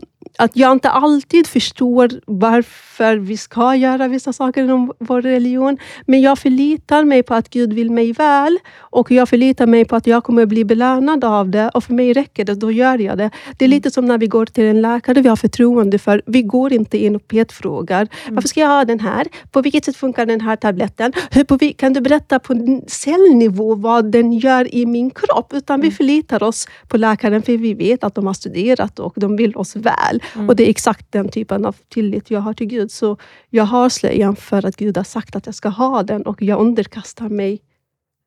[0.42, 5.78] att jag inte alltid förstår varför vi ska göra vissa saker inom vår religion.
[6.06, 9.96] Men jag förlitar mig på att Gud vill mig väl och jag förlitar mig på
[9.96, 11.70] att jag kommer bli belönad av det.
[11.74, 13.30] Och för mig räcker det, då gör jag det.
[13.58, 16.22] Det är lite som när vi går till en läkare vi har förtroende för.
[16.26, 18.08] Vi går inte in och petfrågar.
[18.30, 19.28] Varför ska jag ha den här?
[19.52, 21.14] På vilket sätt funkar den här tabletten?
[21.32, 25.54] Hur kan du berätta på cellnivå vad den gör i min kropp?
[25.54, 29.36] Utan vi förlitar oss på läkaren för vi vet att de har studerat och de
[29.36, 30.22] vill oss väl.
[30.48, 32.92] Och Det är exakt den typen av tillit jag har till Gud.
[32.92, 33.18] Så
[33.50, 36.60] jag har slöjan för att Gud har sagt att jag ska ha den och jag
[36.60, 37.60] underkastar mig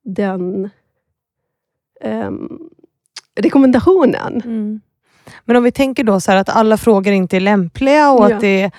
[0.05, 0.71] den
[2.01, 2.49] ehm,
[3.41, 4.43] rekommendationen.
[4.45, 4.81] Mm.
[5.45, 8.35] Men om vi tänker då så att alla frågor inte är lämpliga och Ja.
[8.35, 8.71] att det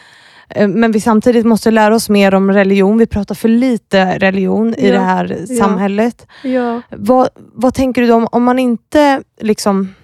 [0.49, 2.97] eh, men vi samtidigt måste lära oss mer om religion.
[2.97, 4.93] Vi pratar för lite religion i Ja.
[4.93, 5.55] det här Ja.
[5.63, 6.27] samhället.
[6.43, 6.81] Ja.
[6.89, 9.95] Vad, vad tänker du om, om man inte liksom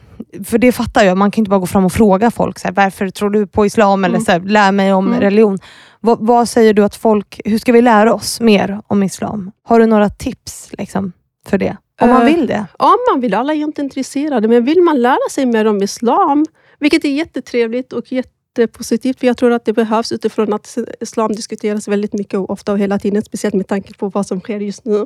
[0.43, 2.75] för det fattar jag, man kan inte bara gå fram och fråga folk, så här,
[2.75, 4.03] varför tror du på islam?
[4.05, 4.25] Eller Mm.
[4.25, 5.19] så här, lär mig om Mm.
[5.19, 5.57] religion.
[5.99, 9.51] Vad, vad säger du att folk, hur ska vi lära oss mer om islam?
[9.63, 11.11] Har du några tips liksom,
[11.47, 11.77] för det?
[12.01, 12.65] Om man Eh, vill det?
[12.79, 16.45] Om man vill, alla är inte intresserade, men vill man lära sig mer om islam,
[16.79, 18.11] vilket är jättetrevligt och
[18.57, 22.71] jättepositivt, för jag tror att det behövs utifrån att islam diskuteras väldigt mycket och ofta
[22.71, 25.05] och hela tiden, speciellt med tanke på vad som sker just nu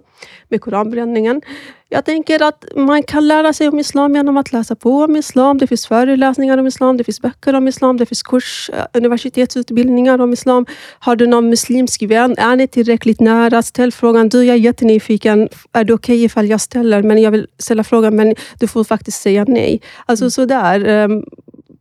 [0.49, 1.41] med koranbränningen.
[1.89, 5.57] Jag tänker att man kan lära sig om islam genom att läsa på om islam.
[5.57, 10.21] Det finns föreläsningar om islam, det finns böcker om islam, det finns kurs, eh, universitetsutbildningar
[10.21, 10.65] om islam.
[10.99, 12.35] Har du någon muslimsk vän?
[12.37, 13.61] Är ni tillräckligt nära?
[13.61, 14.29] Ställ frågan.
[14.29, 15.49] Du, jag är jättenyfiken.
[15.73, 17.03] Är det okej ifall jag ställer?
[17.03, 19.81] Men jag vill ställa frågan, men du får faktiskt säga nej.
[20.05, 20.85] Alltså sådär.
[20.85, 21.23] ehm,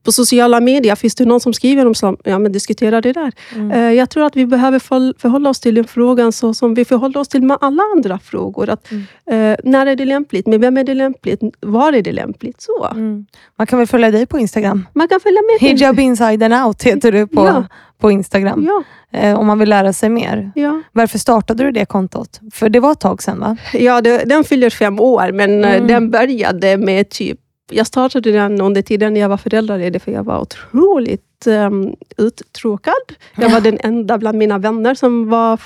[0.05, 2.17] På sociala medier, finns det någon som skriver om islam?
[2.25, 3.33] Ja, men diskutera det där.
[3.55, 3.71] Mm.
[3.71, 6.85] Eh, Jag tror att vi behöver förhåll- förhålla oss till den frågan så som vi
[6.85, 8.69] förhåller oss till med alla andra frågor.
[8.71, 9.53] Att, Mm.
[9.53, 10.47] eh, när är det lämpligt?
[10.47, 11.41] Med vem är det lämpligt?
[11.61, 12.61] Var är det lämpligt?
[12.63, 12.87] Så.
[12.91, 13.27] Mm.
[13.59, 14.87] Man kan väl följa dig på Instagram?
[14.93, 15.69] Man kan följa med.
[15.71, 17.65] Hijab inside and out heter du på, Ja.
[18.01, 18.65] på Instagram.
[18.69, 18.83] Ja,
[19.19, 20.53] Eh, om man vill lära sig mer.
[20.55, 20.83] ja.
[20.93, 22.41] Varför startade du det kontot?
[22.53, 23.57] För det var ett tag sedan va?
[23.73, 25.87] ja det, den fyller fem år, men Mm.
[25.87, 27.41] den började med typ...
[27.71, 32.95] Jag startade den under tiden jag var föräldraledig, för jag var otroligt um, uttråkad.
[33.37, 35.61] Jag var den enda bland mina vänner som var,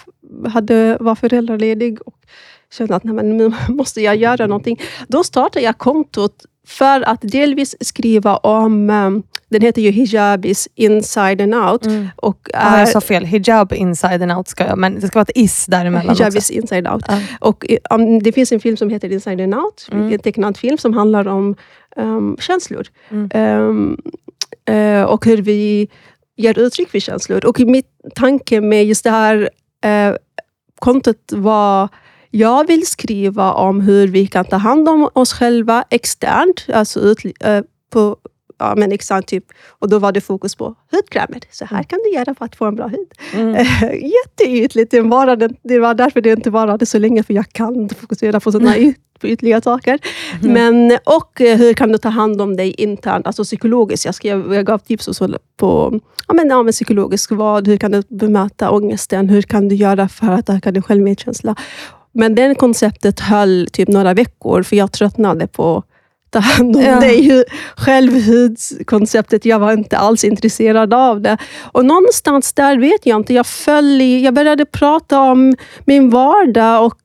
[0.49, 2.15] hade, var föräldraledig och
[2.73, 4.81] kände att Nej, men nu måste jag göra någonting.
[5.09, 11.41] Då startade jag kontot för att delvis skriva om, um, den heter ju Hijabis inside
[11.41, 11.87] and out.
[12.17, 13.25] Och Ja, är, jag sa fel.
[13.25, 16.23] Hijab inside and out ska jag, men det ska vara ett is däremellan också.
[16.23, 17.05] Hijabis inside out.
[17.09, 17.21] Ja.
[17.41, 20.13] Och eh, um, det finns en film som heter Inside and Out, Mm.
[20.13, 21.57] en tecknad film som handlar om
[21.97, 22.87] um, känslor.
[23.11, 23.97] Mm.
[24.65, 25.89] Eh, och hur vi
[26.37, 27.47] ger uttryck för känslor.
[27.47, 29.51] Och mitt tanke med just det här
[29.87, 30.17] uh,
[30.79, 31.89] kontot var
[32.31, 37.19] jag vill skriva om hur vi kan ta hand om oss själva externt, alltså ut,
[37.41, 37.61] eh,
[37.91, 38.17] på
[38.59, 39.45] ja, men externt typ.
[39.69, 41.41] Och då var det fokus på hudkrämer.
[41.51, 43.09] Så här kan du göra för att få en bra hud.
[43.33, 43.67] Mm.
[43.93, 44.91] Jätteytligt.
[44.91, 48.41] Det, varade, det var därför det inte varade så länge, för jag kan inte fokusera
[48.41, 49.99] på sådana yt, på ytliga saker.
[50.41, 54.05] Men, och eh, hur kan du ta hand om dig internt, alltså psykologiskt.
[54.05, 57.31] Jag, skrev, jag gav tips och så på ja, men, ja, men psykologiskt.
[57.31, 59.29] Vad, hur kan du bemöta ångesten?
[59.29, 61.57] Hur kan du göra för att öka din självmedkänsla?
[62.19, 65.83] Men det konceptet höll typ några veckor, för jag tröttnade på
[66.31, 67.01] ta hand om Ja.
[67.01, 67.45] dig.
[67.77, 71.39] Självhudskonceptet, jag var inte alls intresserad av det.
[71.73, 75.55] Och någonstans där vet jag inte, jag föll i, jag började prata om
[75.85, 76.99] min vardag och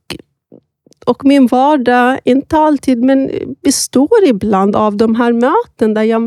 [1.06, 3.32] och min vardag, inte alltid, men
[3.64, 6.22] består ibland av de här möten där jag,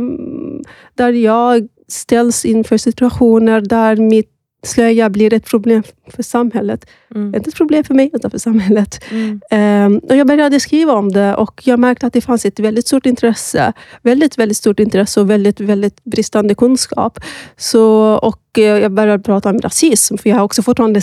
[0.95, 4.36] där jag ställs inför situationer där mitt
[4.67, 6.87] slöja blir ett problem för samhället.
[7.15, 7.35] Mm.
[7.35, 9.05] Inte ett problem för mig, utan för samhället.
[9.11, 9.41] Mm.
[9.51, 12.87] Ehm, och jag började skriva om det och jag märkte att det fanns ett väldigt
[12.87, 13.73] stort intresse.
[14.03, 17.21] Väldigt, väldigt stort intresse och väldigt, väldigt bristande kunskap.
[17.57, 21.01] Så, och eh, jag började prata om rasism, för jag är också fortfarande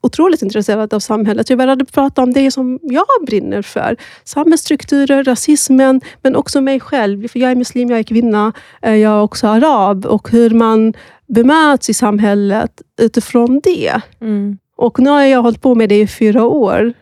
[0.00, 1.50] otroligt intresserad av samhället.
[1.50, 3.96] Jag började prata om det som jag brinner för.
[4.24, 7.28] Samhällsstrukturer, rasismen, men också mig själv.
[7.28, 8.52] För jag är muslim, jag är kvinna,
[8.82, 10.06] eh, jag är också arab.
[10.06, 10.94] Och hur man
[11.28, 12.70] bemöts i samhället
[13.00, 14.00] utifrån det.
[14.20, 14.58] Mm.
[14.76, 16.92] Och nu har jag hållit på med det i fyra år.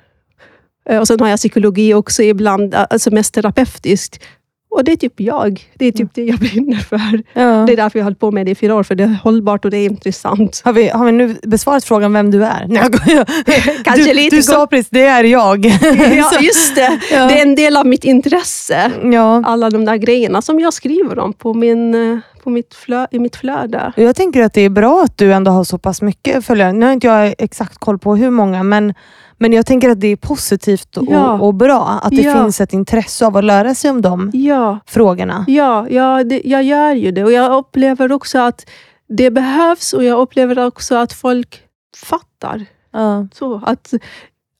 [0.88, 4.22] Eh, Och sen har jag psykologi också ibland, eh, alltså mest terapeutiskt.
[4.70, 5.60] Och det är typ jag.
[5.74, 7.22] Det är typ det jag brinner för.
[7.32, 7.64] Ja.
[7.66, 9.16] Det är därför jag har hållit på med det i fyra år, för det är
[9.22, 10.62] hållbart och det är intressant.
[10.64, 12.66] Har, vi, har vi nu besvarat frågan vem du är?
[12.68, 13.24] Nej, jag skojar.
[13.84, 15.64] Kanske du, lite du sa precis, det är jag.
[16.16, 17.00] Ja, just det.
[17.12, 17.26] Ja.
[17.28, 18.90] Det är en del av mitt intresse.
[19.12, 19.42] ja.
[19.46, 23.18] Alla de där grejerna som jag skriver om på min, eh, på mitt flö, i
[23.18, 23.92] mitt flöde.
[23.97, 26.72] Jag tänker att det är bra att du ändå har så pass mycket följare.
[26.72, 28.95] Nu har inte jag exakt koll på hur många, men,
[29.38, 31.32] men jag tänker att det är positivt och, Ja.
[31.40, 32.32] och bra att det Ja.
[32.42, 35.45] finns ett intresse av att lära sig om de Ja, frågorna.
[35.49, 37.24] ja, ja det, jag gör ju det.
[37.24, 38.66] Och jag upplever också att
[39.09, 41.61] det behövs och jag upplever också att folk
[41.97, 42.66] fattar.
[43.34, 43.95] Så att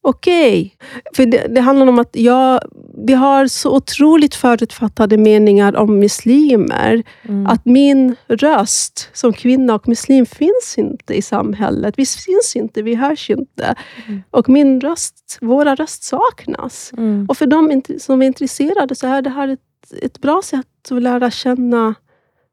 [0.07, 0.77] Okej,
[1.17, 2.61] för det, det handlar om att jag,
[3.07, 7.03] vi har så otroligt förutfattade meningar om muslimer.
[7.23, 7.47] Mm.
[7.47, 11.95] Att min röst som kvinna och muslim finns inte i samhället.
[11.97, 13.75] Vi finns inte, vi hörs inte.
[14.07, 14.23] Mm.
[14.31, 16.93] Och min röst, våra röst saknas.
[16.97, 17.27] Mm.
[17.29, 21.03] Och för de som är intresserade så är det här ett, ett bra sätt att
[21.03, 21.95] lära känna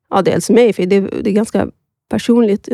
[0.09, 1.67] ja, dels mig, för det, det är ganska
[2.11, 2.69] personligt,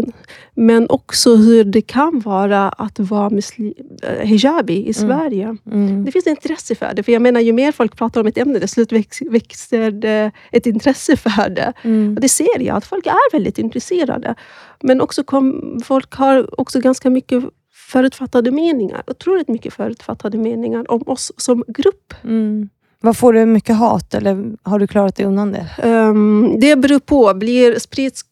[0.54, 3.74] men också hur det kan vara att vara muslim,
[4.04, 5.58] eh, hijabi i Sverige.
[5.72, 6.06] Mm.
[6.06, 7.04] Det finns intresse för det.
[7.04, 10.32] För jag menar, ju mer folk pratar om ett ämne, desto slut väx, växer det
[10.52, 11.74] ett intresse för det.
[11.84, 12.16] Mm.
[12.16, 14.36] Och det ser jag, att folk är väldigt intresserade.
[14.84, 17.44] Men också kom, folk har också ganska mycket
[17.92, 19.04] förutfattade meningar.
[19.08, 22.14] Otroligt mycket förutfattade meningar om oss som grupp.
[22.24, 22.70] Mm.
[23.00, 25.68] Vad får du mycket hat eller har du klarat dig undan det?
[25.84, 27.34] Um, det beror på.
[27.34, 28.26] Blir sprids,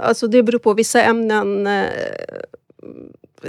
[0.00, 0.74] alltså det beror på.
[0.74, 1.84] Vissa ämnen uh,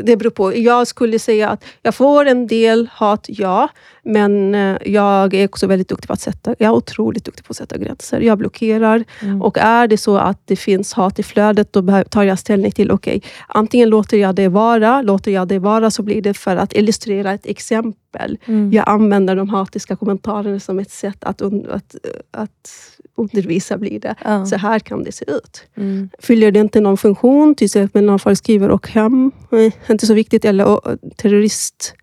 [0.01, 0.57] det beror på.
[0.57, 3.69] Jag skulle säga att jag får en del hat, ja.
[4.03, 7.51] Men eh, jag är också väldigt duktig på att sätta, jag är otroligt duktig på
[7.51, 8.21] att sätta gränser.
[8.21, 9.03] Jag blockerar.
[9.21, 9.41] Mm.
[9.41, 12.91] Och är det så att det finns hat i flödet, då tar jag ställning till,
[12.91, 16.73] okej, antingen låter jag det vara, låter jag det vara så blir det för att
[16.73, 18.37] illustrera ett exempel.
[18.45, 18.71] Mm.
[18.71, 21.95] Jag använder de hatiska kommentarerna som ett sätt att, att,
[22.31, 22.69] att
[23.17, 24.15] undervisa blir det.
[24.23, 24.45] Ja.
[24.45, 25.63] Så här kan det se ut.
[25.77, 26.09] Mm.
[26.19, 30.13] Fyller det inte någon funktion, till exempel när folk skriver och hem, nej, inte så
[30.13, 31.93] viktigt, eller och, terrorist,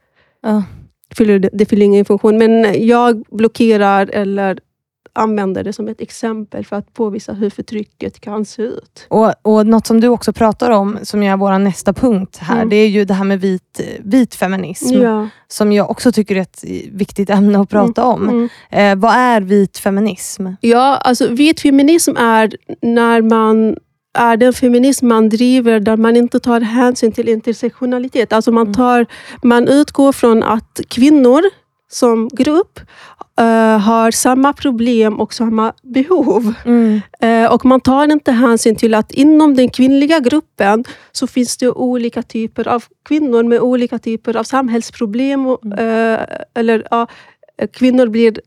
[0.43, 0.63] Ja.
[1.17, 2.39] fyller det, det fyller ingen funktion.
[2.39, 4.59] Men jag blockerar eller
[5.13, 9.07] använder det som ett exempel för att påvisa hur förtrycket kan se ut.
[9.09, 12.69] Och, och Något som du också pratar om, som är vår nästa punkt här, Mm.
[12.69, 14.95] det är ju det här med vit, vit feminism.
[14.95, 15.29] Ja.
[15.49, 18.29] Som jag också tycker är ett viktigt ämne att prata om.
[18.29, 18.49] Mm.
[18.71, 20.47] Eh, vad är vit feminism?
[20.61, 23.77] Ja, alltså vit feminism är när man
[24.19, 28.33] är den feminism man driver där man inte tar hänsyn till intersektionalitet.
[28.33, 29.07] Alltså man, tar,
[29.43, 31.43] man utgår från att kvinnor
[31.93, 32.81] som grupp
[33.39, 36.55] eh, har samma problem och samma behov.
[36.65, 37.01] Mm.
[37.21, 41.69] Eh, och man tar inte hänsyn till att inom den kvinnliga gruppen så finns det
[41.69, 45.47] olika typer av kvinnor med olika typer av samhällsproblem.
[45.47, 46.85] Och, eh, eller
[47.73, 48.41] Kvinnor blir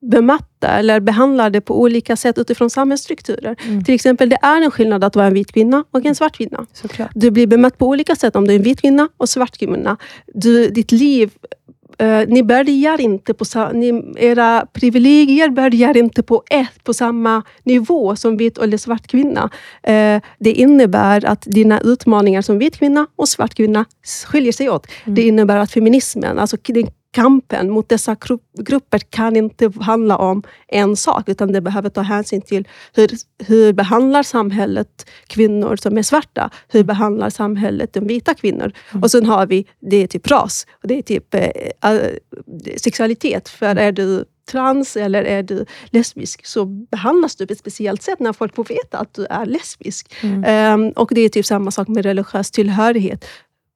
[0.00, 3.56] bemötta eller behandlade på olika sätt utifrån samhällsstrukturer.
[3.64, 3.84] Mm.
[3.84, 6.66] Till exempel, det är en skillnad att vara en vit kvinna och en svart kvinna.
[6.72, 7.10] Såklart.
[7.14, 9.96] Du blir bemött på olika sätt om du är en vit kvinna och svart kvinna.
[10.34, 11.30] Du, ditt liv
[11.98, 18.16] eh, ni börjar inte på ni, era privilegier börjar inte på ett på samma nivå
[18.16, 19.50] som vit eller svart kvinna.
[19.82, 23.84] Eh, det innebär att dina utmaningar som vit kvinna och svart kvinna
[24.26, 24.86] skiljer sig åt.
[25.04, 30.42] Det innebär att feminismen, alltså den kampen mot dessa gru- grupper kan inte handla om
[30.68, 33.08] en sak, utan det behöver ta hänsyn till hur,
[33.46, 36.50] hur behandlar samhället kvinnor som är svarta?
[36.68, 38.72] Hur behandlar samhället de vita kvinnor?
[39.02, 41.50] Och sen har vi, det är typ ras, och det är typ eh,
[42.76, 43.48] sexualitet.
[43.48, 48.20] För är du trans eller är du lesbisk så behandlas du på ett speciellt sätt
[48.20, 50.14] när folk får veta att du är lesbisk.
[50.46, 53.24] Ehm, och det är typ samma sak med religiös tillhörighet.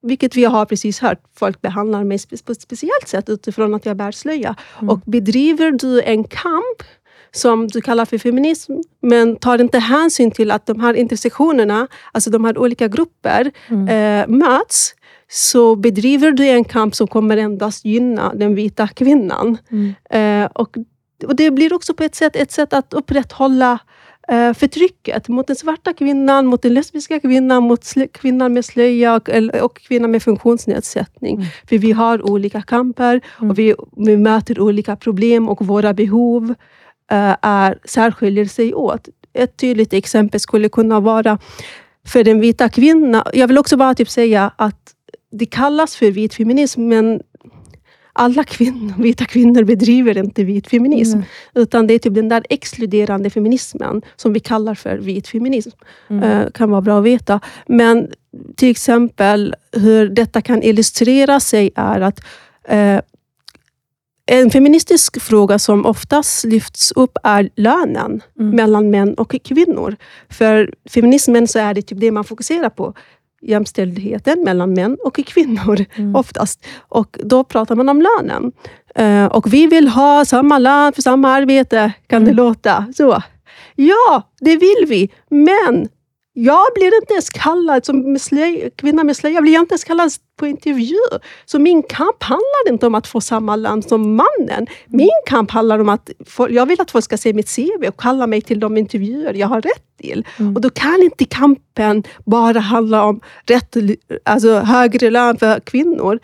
[0.03, 1.19] Vilket vi har precis hört.
[1.35, 4.55] Folk behandlar mig på ett speciellt sätt utifrån att jag bär slöja.
[4.89, 6.83] Och bedriver du en kamp
[7.31, 12.29] som du kallar för feminism, men tar inte hänsyn till att de här intersektionerna, alltså
[12.29, 14.95] de här olika grupper, eh, möts,
[15.31, 19.57] så bedriver du en kamp som kommer endast gynna den vita kvinnan.
[19.69, 19.93] Mm.
[20.09, 20.77] Eh, och,
[21.27, 23.79] och Det blir också på ett sätt ett sätt att upprätthålla
[24.27, 29.29] eh, förtrycket mot den svarta kvinnan, mot den lesbiska kvinnan, mot kvinnan med slöja och,
[29.61, 31.35] och kvinnan med funktionsnedsättning.
[31.35, 31.47] Mm.
[31.69, 33.51] För vi har olika kamper Mm.
[33.51, 36.49] och vi, vi möter olika problem och våra behov
[37.11, 39.07] eh, är, särskiljer sig åt.
[39.33, 41.39] Ett tydligt exempel skulle kunna vara
[42.07, 43.23] för den vita kvinnan.
[43.33, 44.93] Jag vill också bara typ säga att
[45.31, 47.21] det kallas för vit feminism, men
[48.13, 51.17] alla kvinnor, vita kvinnor bedriver inte vit feminism.
[51.17, 51.27] Mm.
[51.55, 55.69] Utan det är typ den där exkluderande feminismen som vi kallar för vit feminism.
[56.09, 56.23] Mm.
[56.23, 57.39] Eh, kan vara bra att veta.
[57.67, 58.11] Men
[58.55, 62.25] till exempel hur detta kan illustrera sig är att
[62.67, 62.99] eh,
[64.25, 68.55] en feministisk fråga som oftast lyfts upp är lönen Mm.
[68.55, 69.95] mellan män och kvinnor.
[70.29, 72.93] För feminismen så är det typ det man fokuserar på.
[73.43, 76.15] Jämställdheten mellan män och kvinnor Mm.
[76.15, 76.65] oftast.
[76.89, 78.51] Och då pratar man om lönen.
[78.95, 82.45] Eh, och vi vill ha samma lön för samma arbete, kan det Mm.
[82.45, 82.85] låta.
[82.97, 83.21] Så.
[83.75, 85.09] Ja, det vill vi.
[85.29, 85.87] Men
[86.33, 90.11] jag blir inte ens kallad, som slöj, kvinna med slöja, blir jag inte ens kallad
[90.39, 90.95] på intervju.
[91.45, 94.67] Så min kamp handlar inte om att få samma lön som mannen.
[94.87, 96.09] Min kamp handlar om att
[96.49, 99.47] jag vill att folk ska se mitt CV och kalla mig till de intervjuer jag
[99.47, 100.25] har rätt till.
[100.39, 100.55] Mm.
[100.55, 103.75] Och då kan inte kampen bara handla om rätt,
[104.23, 106.19] alltså högre lön för kvinnor.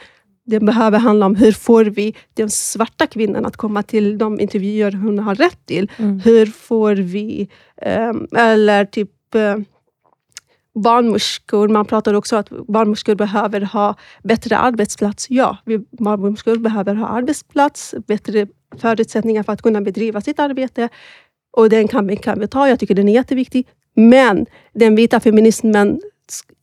[0.45, 4.91] Den behöver handla om hur får vi den svarta kvinnan att komma till de intervjuer
[4.91, 5.91] hon har rätt till.
[5.97, 6.19] Mm.
[6.19, 7.49] Hur får vi,
[7.81, 9.55] ehm, eller typ eh,
[10.81, 11.67] barnmorskor.
[11.67, 15.29] Man pratar också om att barnmorskor behöver ha bättre arbetsplats.
[15.29, 20.89] Ja, vi barnmorskor behöver ha arbetsplats, bättre förutsättningar för att kunna bedriva sitt arbete.
[21.57, 22.69] Och den kampen kan vi ta.
[22.69, 23.67] Jag tycker den är jätteviktig.
[23.95, 26.01] Men den vita feminismen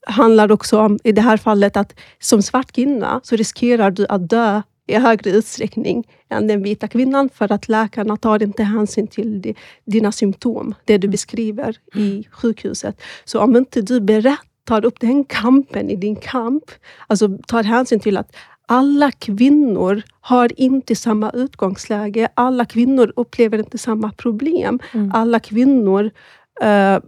[0.06, 4.30] handlar också om, i det här fallet, att som svart kvinna så riskerar du att
[4.30, 9.40] dö i högre utsträckning än den vita kvinnan för att läkarna tar inte hänsyn till
[9.42, 13.00] di- dina symptom, det du beskriver i sjukhuset.
[13.24, 16.64] Så om inte du berett tar upp den kampen i din kamp,
[17.06, 18.36] alltså tar hänsyn till att
[18.68, 22.28] alla kvinnor har inte samma utgångsläge.
[22.34, 24.78] Alla kvinnor upplever inte samma problem.
[24.92, 25.12] Mm.
[25.14, 26.10] Alla kvinnor
[26.62, 26.98] eh,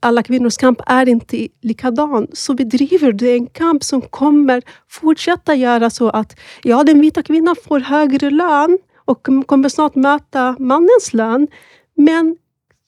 [0.00, 5.90] alla kvinnors kamp är inte likadan, så bedriver du en kamp som kommer fortsätta göra
[5.90, 11.48] så att ja, den vita kvinnan får högre lön och kommer snart möta mannens lön.
[11.94, 12.36] Men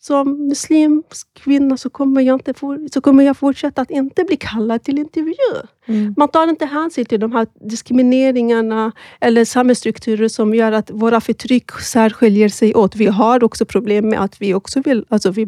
[0.01, 4.37] som muslimsk kvinna så kommer, jag inte for, så kommer jag fortsätta att inte bli
[4.37, 5.35] kallad till intervju.
[5.87, 6.15] Mm.
[6.17, 11.71] Man tar inte hänsyn till de här diskrimineringarna eller samhällsstrukturer som gör att våra förtryck
[11.71, 12.97] särskiljer sig åt.
[12.97, 15.05] Vi har också problem med att vi också vill...
[15.09, 15.47] Alltså vi,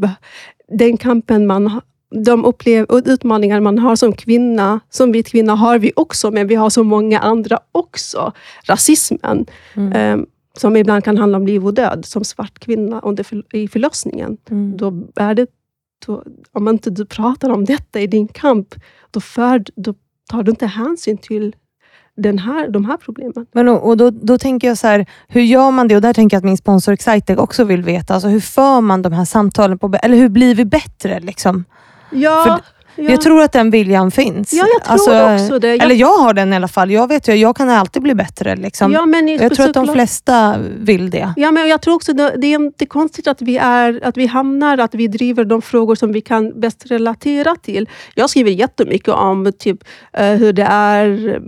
[0.71, 1.83] den kampen man har-
[2.25, 6.55] de upplev, utmaningar man har som kvinna, som vit kvinna, har vi också, men vi
[6.55, 8.33] har så många andra också.
[8.65, 9.93] Rasismen, Mm.
[9.93, 10.27] eh,
[10.59, 14.37] som ibland kan handla om liv och död, som svart kvinna under för, i förlossningen.
[14.51, 14.77] Mm.
[14.77, 15.47] Då är det,
[16.07, 18.75] då, om inte du pratar om detta i din kamp,
[19.11, 19.95] då, för, då
[20.31, 21.57] tar du inte hänsyn till
[22.23, 23.47] den här, de här problemen.
[23.53, 25.97] Men och, och då, då tänker jag så här, hur gör man det?
[25.97, 28.15] Och där tänker jag att min sponsor Excitec också vill veta.
[28.15, 29.79] Alltså, hur för man de här samtalen?
[29.79, 31.21] på Eller hur blir vi bättre?
[31.21, 31.65] Liksom?
[32.11, 32.61] Ja, För ja.
[33.11, 34.53] Jag tror att den viljan finns.
[34.53, 35.69] ja, jag tror också det.
[35.69, 36.91] Jag, Eller jag har den i alla fall.
[36.91, 38.57] Jag vet ju, jag kan alltid bli bättre.
[38.57, 38.93] Liksom.
[38.93, 41.33] ja, men, jag tror att de flesta vill det.
[41.37, 44.27] Ja, men jag tror också det, det är inte konstigt att vi, är, att vi
[44.27, 47.89] hamnar, att vi driver de frågor som vi kan bäst relatera till.
[48.15, 51.41] Jag skriver jättemycket om typ, eh, hur det är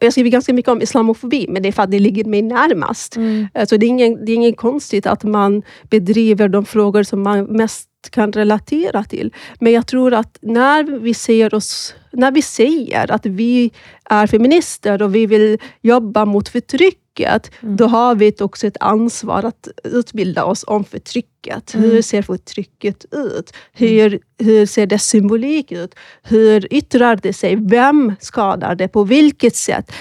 [0.00, 3.16] jag skriver ganska mycket om islamofobi, men det är för att det ligger mig närmast.
[3.16, 3.48] Mm.
[3.54, 7.44] Alltså det, är ingen, det är inget konstigt att man bedriver de frågor som man
[7.44, 9.34] mest kan relatera till.
[9.60, 13.70] Men jag tror att när vi, ser oss, när vi säger att vi
[14.04, 17.76] är feminister och vi vill jobba mot förtrycket, Mm.
[17.76, 21.74] då har vi också ett ansvar att utbilda oss om förtrycket.
[21.74, 21.90] Mm.
[21.90, 23.52] Hur ser förtrycket ut?
[23.72, 25.94] Hur, hur ser dess symbolik ut?
[26.22, 27.56] Hur yttrar det sig?
[27.56, 28.88] Vem skadar det?
[28.88, 29.92] På vilket sätt?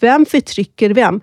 [0.00, 1.20] Vem förtrycker vem?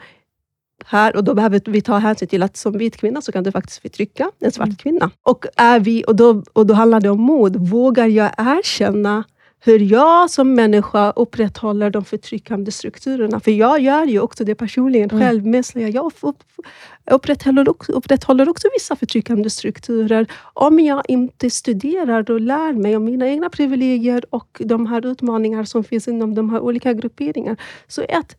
[0.86, 3.51] Här och då behöver vi ta hänsyn till att som vit kvinna så kan du
[3.51, 4.75] faktiskt förtrycka en svart Mm.
[4.75, 5.11] kvinna.
[5.23, 7.55] Och, är vi, och, då, och då handlar det om mod.
[7.69, 9.23] Vågar jag erkänna
[9.59, 13.39] hur jag som människa upprätthåller de förtryckande strukturerna?
[13.39, 15.23] För jag gör ju också det personligen Mm.
[15.23, 15.55] själv.
[15.95, 16.43] Jag upp,
[17.11, 20.27] upprätthåller, också, upprätthåller också vissa förtryckande strukturer.
[20.53, 25.63] Om jag inte studerar och lär mig om mina egna privilegier och de här utmaningar
[25.63, 27.57] som finns inom de här olika grupperingarna.
[27.88, 28.38] Så ett,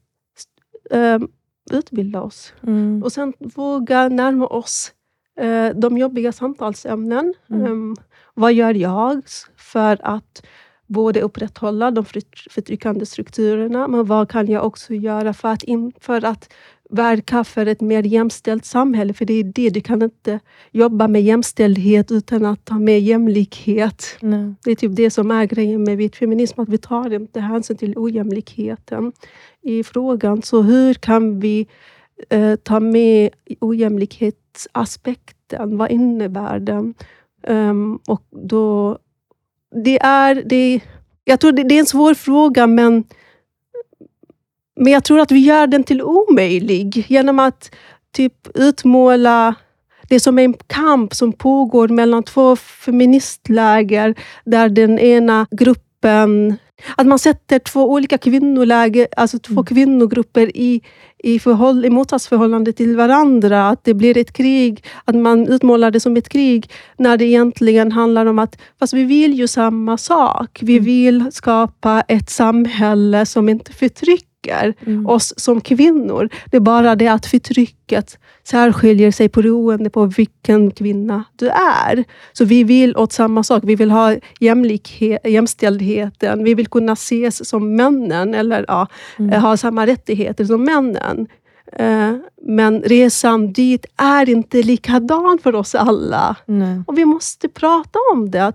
[1.71, 2.53] utbilda oss.
[2.63, 3.03] Mm.
[3.03, 4.93] Och sen våga närma oss
[5.41, 7.35] eh, de jobbiga samtalsämnen.
[7.51, 7.67] Mm.
[7.67, 7.97] Ehm,
[8.35, 9.23] vad gör jag
[9.57, 10.47] för att
[10.87, 15.93] både upprätthålla de förtry- förtryckande strukturerna, men vad kan jag också göra för att, in,
[16.01, 16.53] för att
[16.91, 19.15] verka för ett mer jämställt samhälle?
[19.15, 24.17] För det är det, du kan inte jobba med jämställdhet utan att ta med jämlikhet.
[24.21, 24.55] Nej.
[24.65, 27.77] Det är typ det som är grejen med vit feminism, att vi tar inte hänsyn
[27.77, 29.13] till ojämlikheten
[29.63, 30.43] i frågan.
[30.43, 31.67] Så hur kan vi
[32.29, 33.31] eh, ta med
[33.61, 35.79] ojämlikhetsaspekten?
[35.79, 36.95] Vad innebär den?
[37.47, 38.99] Ehm, och då,
[39.85, 40.81] det är, det,
[41.25, 43.05] jag tror det, det är en svår fråga, men,
[44.77, 47.75] men jag tror att vi gör den till omöjlig genom att
[48.13, 49.55] typ utmåla
[50.09, 54.15] det som är en kamp som pågår mellan två feministläger,
[54.45, 56.57] där den ena gruppen
[56.97, 60.83] att man sätter två olika kvinnoläger, alltså två kvinnogrupper i,
[61.19, 63.69] i, förhåll, i motsatsförhållande till varandra.
[63.69, 67.93] Att det blir ett krig, att man utmålar det som ett krig, när det egentligen
[67.93, 70.59] handlar om att fast vi vill ju samma sak.
[70.63, 74.26] Vi vill skapa ett samhälle som inte förtrycker
[74.87, 75.07] Mm.
[75.07, 76.29] oss som kvinnor.
[76.51, 82.05] Det är bara det att förtrycket särskiljer sig beroende på vilken kvinna du är.
[82.33, 83.63] Så vi vill åt samma sak.
[83.67, 84.15] Vi vill ha
[85.25, 86.45] jämställdheten.
[86.45, 88.87] Vi vill kunna ses som männen, eller ja,
[89.19, 89.43] Mm.
[89.43, 91.27] ha samma rättigheter som männen.
[91.73, 92.13] Eh,
[92.49, 96.37] Men resan dit är inte likadan för oss alla.
[96.47, 96.83] Nej.
[96.87, 98.53] Och vi måste prata om det.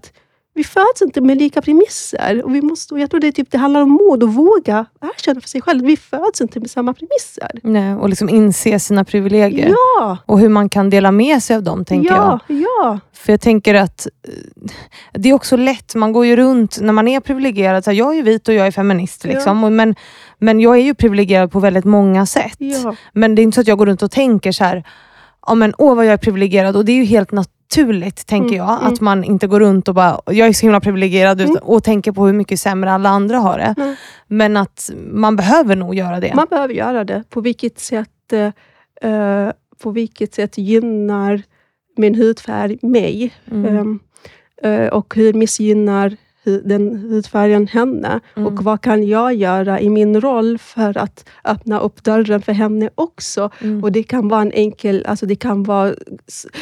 [0.53, 2.41] Vi föds inte med lika premisser.
[2.45, 4.85] Och vi måste, och jag tror det, är typ, det handlar om mod och våga
[5.01, 5.85] erkänna för sig själv.
[5.85, 7.51] Vi föds inte med samma premisser.
[7.63, 7.95] Nej.
[7.95, 9.69] Och liksom inse sina privilegier.
[9.97, 12.39] Ja, Och hur man kan dela med sig av dem, tänker jag.
[12.47, 12.99] ja, ja.
[13.13, 14.33] För jag tänker att eh,
[15.13, 17.83] det är också lätt, man går ju runt när man är privilegierad.
[17.83, 19.23] Så här, jag är vit och jag är feminist.
[19.23, 19.95] Liksom, och men,
[20.39, 22.55] men jag är ju privilegierad på väldigt många sätt.
[22.57, 22.95] ja.
[23.13, 24.83] Men det är inte så att jag går runt och tänker så här,
[25.47, 26.75] ja, men, åh vad jag är privilegierad.
[26.75, 27.57] Och det är ju helt naturligt,
[28.25, 28.79] tänker Mm, jag.
[28.81, 28.93] mm.
[28.93, 31.55] Att man inte går runt och bara, jag är så himla privilegierad Mm.
[31.61, 33.73] och tänker på hur mycket sämre alla andra har det.
[33.77, 33.95] Nej.
[34.27, 36.33] Men att man behöver nog göra det.
[36.35, 37.23] Man behöver göra det.
[37.29, 39.51] På vilket sätt, eh, eh,
[39.83, 41.41] på vilket sätt gynnar
[41.97, 43.33] min hudfärg mig?
[43.51, 43.77] Mm.
[43.77, 43.99] Ehm,
[44.63, 48.19] eh, och hur missgynnar den hudfärgen henne?
[48.35, 48.47] Mm.
[48.47, 52.89] Och vad kan jag göra i min roll för att öppna upp dörren för henne
[52.95, 53.49] också?
[53.59, 53.83] Mm.
[53.83, 55.05] Och Det kan vara en enkel...
[55.07, 55.93] Alltså det kan vara,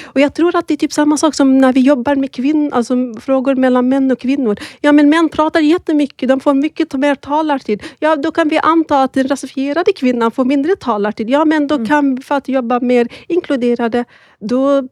[0.05, 2.73] och Jag tror att det är typ samma sak som när vi jobbar med kvinn,
[2.73, 4.59] alltså frågor mellan män och kvinnor.
[4.81, 7.83] Ja, men män pratar jättemycket, de får mycket mer talartid.
[7.99, 11.29] Ja, då kan vi anta att den rasifierade kvinnan får mindre talartid.
[11.29, 14.05] Ja, men då kan vi, för att jobba mer inkluderade,
[14.39, 14.87] då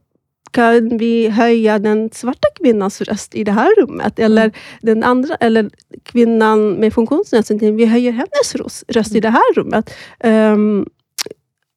[0.52, 4.20] kan vi höja den svarta kvinnans röst i det här rummet.
[4.20, 5.70] Eller den andra, eller
[6.04, 9.94] kvinnan med funktionsnedsättning, vi höjer hennes röst i det här rummet.
[10.20, 10.86] Ehm,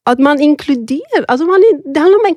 [0.04, 1.60] att man inkluderar, alltså man,
[1.94, 2.36] det, handlar om,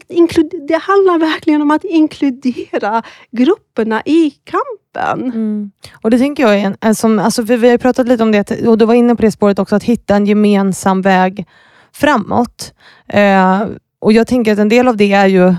[0.68, 5.32] det handlar verkligen om att inkludera grupperna i kampen.
[5.32, 5.72] Mm.
[6.02, 8.78] Och Det tänker jag är en, som, alltså vi har pratat lite om det, och
[8.78, 11.48] du var inne på det spåret också, att hitta en gemensam väg
[11.94, 12.74] framåt.
[13.08, 13.62] Eh,
[14.00, 15.56] och Jag tänker att en del av det är ju,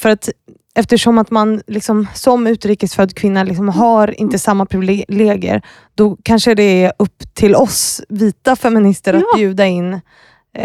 [0.00, 0.28] för att
[0.74, 5.62] eftersom att man liksom, som utrikesfödd kvinna liksom har inte samma privilegier,
[5.94, 9.36] då kanske det är upp till oss vita feminister att Ja.
[9.38, 10.00] bjuda in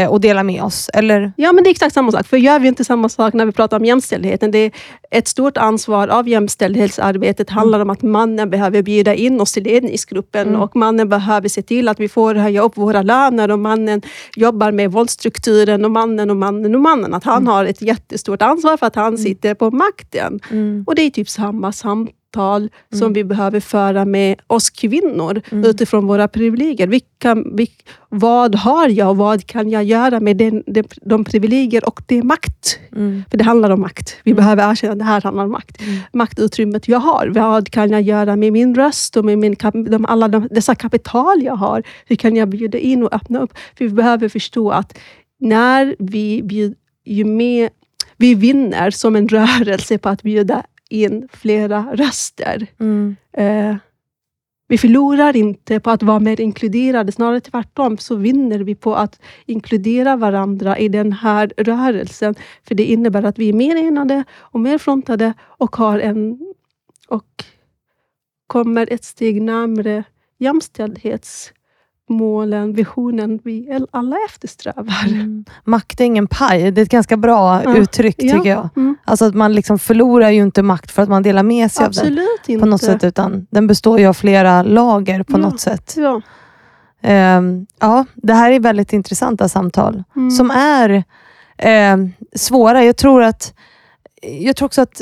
[0.09, 0.89] och dela med oss.
[0.93, 1.33] Eller?
[1.37, 2.27] Ja, men det är exakt samma sak.
[2.27, 4.51] För gör vi inte samma sak när vi pratar om jämställdheten?
[4.51, 4.71] Det är
[5.11, 10.47] ett stort ansvar av jämställdhetsarbetet handlar om att mannen behöver bjuda in oss till ledningsgruppen
[10.47, 10.61] Mm.
[10.61, 14.01] och mannen behöver se till att vi får höja upp våra löner och mannen
[14.35, 17.13] jobbar med våldsstrukturen och mannen och mannen och mannen.
[17.13, 20.39] Att han har ett jättestort ansvar för att han sitter på makten.
[20.87, 22.13] Och det är typ samma samtal
[22.93, 26.87] som vi behöver föra med oss kvinnor utifrån våra privilegier.
[26.87, 31.85] Vilka, vilk, vad har jag och vad kan jag göra med den, de, de privilegier
[31.87, 32.79] och det makt?
[32.95, 33.23] Mm.
[33.31, 34.15] För det handlar om makt.
[34.23, 35.81] Vi behöver erkänna att det här handlar om makt.
[36.13, 37.27] Maktutrymmet jag har.
[37.27, 41.43] Vad kan jag göra med min röst och med min, de, alla de, dessa kapital
[41.43, 41.83] jag har?
[42.05, 43.53] Hur kan jag bjuda in och öppna upp?
[43.77, 44.97] För vi behöver förstå att
[45.39, 46.75] när vi bjud,
[47.05, 47.69] ju mer
[48.17, 52.67] vi vinner som en rörelse på att bjuda in flera röster.
[52.79, 53.15] Mm.
[53.33, 53.75] Eh,
[54.67, 59.19] vi förlorar inte på att vara mer inkluderade, snarare tvärtom så vinner vi på att
[59.45, 62.35] inkludera varandra i den här rörelsen.
[62.63, 66.53] För det innebär att vi är mer enade och mer frontade och, har en,
[67.07, 67.43] och
[68.47, 70.03] kommer ett steg närmare
[72.09, 75.05] jämställdhetsmålen, visionen vi alla eftersträvar.
[75.07, 75.45] Mm.
[75.63, 76.71] Makt är ingen paj.
[76.71, 77.75] Det är ett ganska bra Ja.
[77.75, 78.33] uttryck Ja.
[78.37, 78.69] tycker jag.
[78.75, 78.95] Mm.
[79.05, 81.91] Alltså att man liksom förlorar ju inte makt för att man delar med sig av
[81.91, 82.59] den Absolut inte.
[82.61, 85.37] på något sätt, utan den består ju av flera lager på Ja.
[85.37, 85.93] något sätt.
[85.97, 86.21] Ja.
[87.01, 90.31] Ehm, ja, det här är väldigt intressanta samtal Mm.
[90.31, 91.03] som är
[91.57, 92.83] ehm, svåra.
[92.83, 93.53] Jag tror, att,
[94.21, 95.01] jag tror också att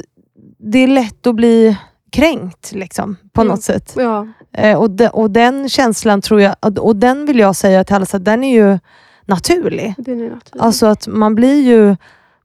[0.59, 1.77] det är lätt att bli
[2.13, 3.51] kränkt liksom, på Mm.
[3.51, 3.93] något sätt.
[3.97, 7.95] Ja, Eh, och, de, och den känslan tror jag, och- den vill jag säga till
[7.95, 8.79] alla, så att den är ju
[9.25, 9.93] naturlig.
[9.97, 10.53] det är naturligt.
[10.59, 11.95] Alltså att man blir ju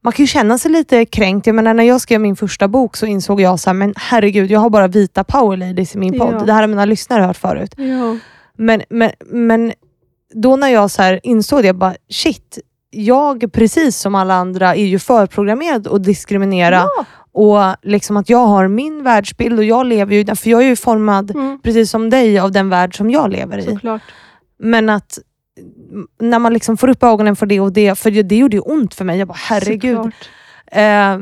[0.01, 1.47] man kan ju känna sig lite kränkt.
[1.47, 4.51] Jag menar, när jag skrev min första bok så insåg jag så här, men herregud,
[4.51, 6.33] jag har bara vita power ladies i min podd.
[6.33, 6.39] Ja.
[6.45, 7.73] Det här har mina lyssnare hört förut.
[7.77, 8.17] ja.
[8.57, 9.73] Men, men, men
[10.33, 12.59] då när jag så insåg det, jag bara shit,
[12.91, 17.05] jag precis som alla andra är ju förprogrammerad att diskriminera Ja.
[17.47, 20.75] Och liksom att jag har min världsbild och jag lever ju, för jag är ju
[20.75, 23.61] formad Mm, precis som dig av den värld som jag lever i.
[23.63, 24.01] såklart.
[24.59, 25.19] Men att
[26.19, 28.61] när man liksom får upp ögonen för det och det, för det, det gjorde ju
[28.61, 29.19] ont för mig.
[29.19, 29.95] Jag bara herregud.
[29.97, 30.29] Såklart.
[30.71, 31.17] Eh,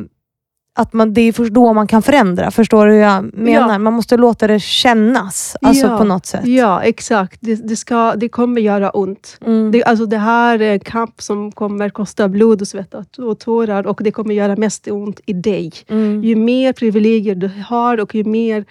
[0.78, 2.52] att man, det är först då man kan förändra.
[2.52, 3.72] Förstår du hur jag menar?
[3.74, 3.78] Ja.
[3.80, 5.98] Man måste låta det kännas alltså Ja.
[5.98, 6.48] på något sätt.
[6.48, 7.38] Ja, exakt.
[7.42, 9.38] Det, det, ska, det kommer göra ont.
[9.46, 9.72] Mm.
[9.72, 13.40] Det, alltså det här är en kamp som kommer kosta blod och svett och och
[13.40, 15.72] tårar och det kommer göra mest ont i dig.
[15.88, 16.24] Mm.
[16.24, 18.66] Ju mer privilegier du har och ju mer,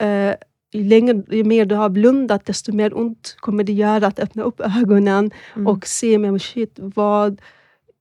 [0.00, 0.32] eh,
[0.72, 4.42] ju, längre, ju mer du har blundat, desto mer ont kommer det göra att öppna
[4.42, 5.66] upp ögonen Mm.
[5.66, 7.40] och se, men shit, vad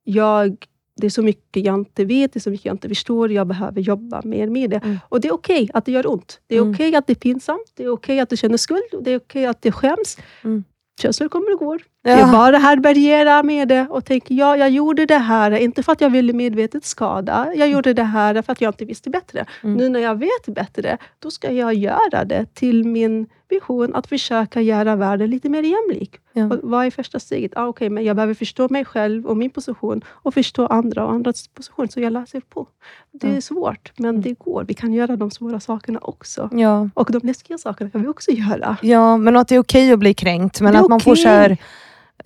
[0.03, 0.55] jag...
[0.96, 3.32] Det är så mycket jag inte vet, det är så mycket jag inte förstår.
[3.32, 4.78] Jag behöver jobba mer med det.
[4.84, 5.00] Mm.
[5.10, 6.39] Och det är okej att det gör ont.
[6.48, 6.74] Det är Mm.
[6.74, 7.72] okej att det är pinsamt.
[7.76, 8.82] Det är okej att du känner skuld.
[8.94, 10.18] och Det är okej att det skäms.
[10.44, 10.64] Mm.
[11.02, 11.82] Känslor kommer och går.
[12.04, 12.20] Ja.
[12.20, 16.02] Jag bara härbärgerar med det och tänker, ja, jag gjorde det här, inte för att
[16.02, 17.52] jag ville medvetet skada.
[17.56, 19.46] Jag gjorde det här för att jag inte visste bättre.
[19.64, 19.78] Mm.
[19.78, 24.62] Nu när jag vet bättre, då ska jag göra det till min vision att försöka
[24.62, 26.16] göra världen lite mer jämlik.
[26.34, 26.49] Ja.
[26.64, 27.52] Vad är första steget?
[27.56, 31.12] Ah, okay, men jag behöver förstå mig själv och min position och förstå andra och
[31.12, 32.68] andras position, så jag läser på.
[33.12, 33.41] Det är Mm.
[33.41, 34.64] svårt, men det går.
[34.68, 36.49] Vi kan göra de svåra sakerna också.
[36.52, 36.89] Ja.
[36.93, 38.78] Och de läskiga sakerna kan vi också göra.
[38.82, 40.62] ja, men att det är okej att bli kränkt.
[40.62, 41.58] Men att man får, så här,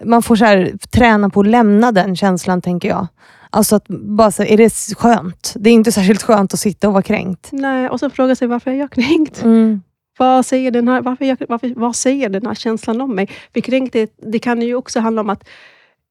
[0.03, 3.07] man får så här, träna på att lämna den känslan, tänker jag.
[3.49, 5.53] Alltså att bara så, är det skönt?
[5.59, 7.49] Det är inte särskilt skönt att sitta och vara kränkt.
[7.51, 9.43] Nej, och sen fråga sig varför är jag kränkt?
[9.43, 9.81] Mm.
[10.17, 13.29] Vad säger den här, varför jag, varför, vad säger den här känslan om mig?
[13.53, 15.47] För kränkthet, det kan ju också handla om att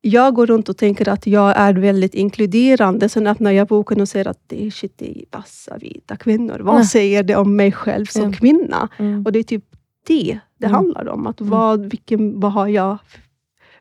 [0.00, 3.09] jag går runt och tänker att jag är väldigt inkluderande.
[3.09, 6.59] Sen öppnar jag boken och ser att det är, shit, det är vassa vita kvinnor.
[6.62, 6.84] Vad Nej.
[6.84, 8.32] säger det om mig själv som Ja.
[8.32, 8.88] kvinna?
[8.98, 9.22] Mm.
[9.26, 9.64] Och det är typ
[10.07, 10.74] det det Mm.
[10.74, 11.26] handlar om.
[11.26, 11.50] Att Mm.
[11.50, 12.98] vad, vilken, vad har jag,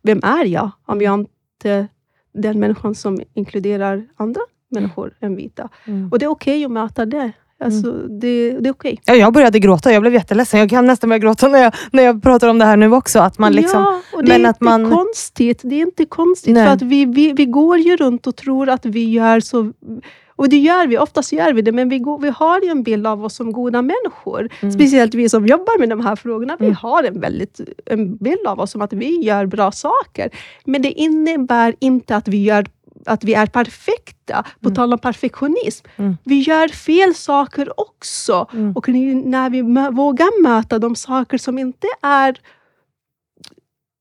[0.02, 1.88] vem är jag om jag inte
[2.34, 5.70] den människan som inkluderar andra människor än vita?
[5.86, 6.10] Mm.
[6.12, 7.32] Och det är okej att möta det.
[7.64, 9.02] Alltså, det, det är okej.
[9.06, 10.60] Ja, jag började gråta, jag blev jätteledsen.
[10.60, 13.20] Jag kan nästan börja gråta när jag, när jag pratar om det här nu också.
[13.20, 15.62] Att man liksom, ja, och det men är att inte man- konstigt.
[15.64, 16.54] Det är inte konstigt.
[16.54, 16.66] Nej.
[16.66, 19.72] För att vi, vi, vi går ju runt och tror att vi gör så...
[20.36, 22.84] Och det gör vi, oftast gör vi det, men vi, går, vi har ju en
[22.84, 24.50] bild av oss som goda människor.
[24.62, 24.74] Mm.
[24.74, 26.58] Speciellt vi som jobbar med de här frågorna.
[26.60, 26.76] Vi Mm.
[26.76, 30.30] har en, väldigt, en bild av oss som att vi gör bra saker.
[30.66, 32.66] Men det innebär inte att vi gör
[33.06, 34.76] att vi är perfekta, på Mm.
[34.76, 35.86] tal om perfektionism.
[35.96, 36.18] Mm.
[36.24, 38.48] Vi gör fel saker också.
[38.54, 38.72] Mm.
[38.76, 39.62] Och när vi
[39.96, 42.40] vågar möta de saker som inte är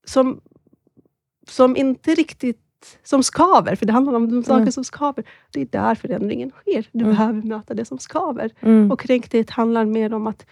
[0.07, 0.41] som,
[1.49, 2.59] som inte riktigt
[3.03, 4.73] som skaver, för det handlar om de saker Mm.
[4.73, 5.25] som skaver.
[5.53, 6.89] Det är där förändringen sker.
[6.93, 7.17] Du Mm.
[7.17, 8.51] behöver möta det som skaver.
[8.61, 10.47] mm, Och kränkthet handlar mer om att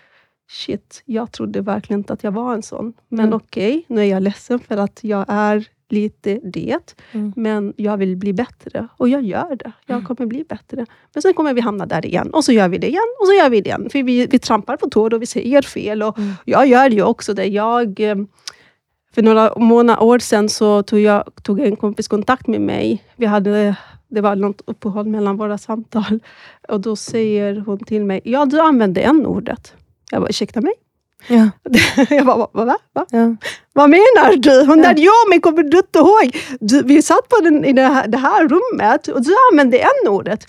[0.51, 2.93] shit, jag trodde verkligen inte att jag var en sån.
[3.09, 3.35] Men Mm.
[3.37, 6.95] okej, nu är jag ledsen för att jag är lite det.
[7.13, 7.33] Mm.
[7.37, 8.89] Men jag vill bli bättre.
[8.97, 9.73] Och jag gör det.
[9.87, 10.07] Jag Mm.
[10.07, 10.87] kommer bli bättre.
[11.15, 12.31] Men sen kommer vi hamna där igen.
[12.31, 13.15] Och så gör vi det igen.
[13.21, 13.89] Och så gör vi det igen.
[13.93, 16.03] För vi, vi trampar på tår och vi säger fel.
[16.03, 16.33] Och Mm.
[16.45, 17.47] Jag gör ju också det.
[17.47, 18.17] Jag, eh,
[19.15, 23.05] för några månader år sedan så tog, jag, tog en kompis kontakt med mig.
[23.17, 23.77] Vi hade,
[24.09, 26.21] det var något uppehåll mellan våra samtal.
[26.69, 29.75] Och då säger hon till mig, ja du använde en ordet
[30.11, 30.73] Jag bara, ursäkta mig?
[31.29, 31.51] Ja,
[32.11, 32.49] jag bara, va?
[32.53, 32.77] va?
[32.93, 33.07] va?
[33.11, 33.37] ja.
[33.73, 34.67] Vad menar du?
[34.67, 36.37] Hon där, ja men kommer du inte ihåg?
[36.61, 40.47] Du, vi satt på den, i det här, det här rummet och du använde n-ordet.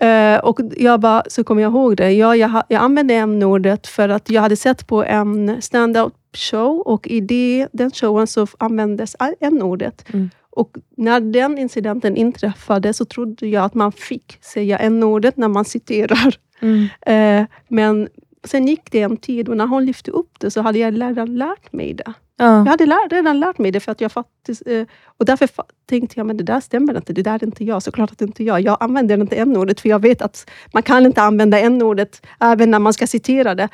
[0.00, 2.12] Eh, och jag bara, så kommer jag ihåg det.
[2.12, 6.80] Ja, jag, ha- jag använde n-ordet för att jag hade sett på en stand-up show
[6.80, 10.04] och i det, den showen så användes n-ordet.
[10.12, 10.30] Mm.
[10.50, 15.64] Och när den incidenten inträffade så trodde jag att man fick säga n-ordet när man
[15.64, 16.34] citerar.
[16.60, 16.88] Mm.
[17.06, 18.08] Eh, men
[18.48, 21.36] sen gick det en tid och när hon lyfte upp det så hade jag redan
[21.36, 22.12] lärt mig det.
[22.40, 22.70] Jag Ja.
[22.70, 24.82] hade lär, redan lärt mig det, för att jag faktiskt, eh,
[25.18, 25.48] och därför
[25.88, 27.82] tänkte jag, men det där stämmer inte, det där är inte jag.
[27.82, 28.60] Såklart att det inte jag.
[28.60, 32.78] Jag använder inte n-ordet, för jag vet att man kan inte använda n-ordet även när
[32.78, 33.68] man ska citera det.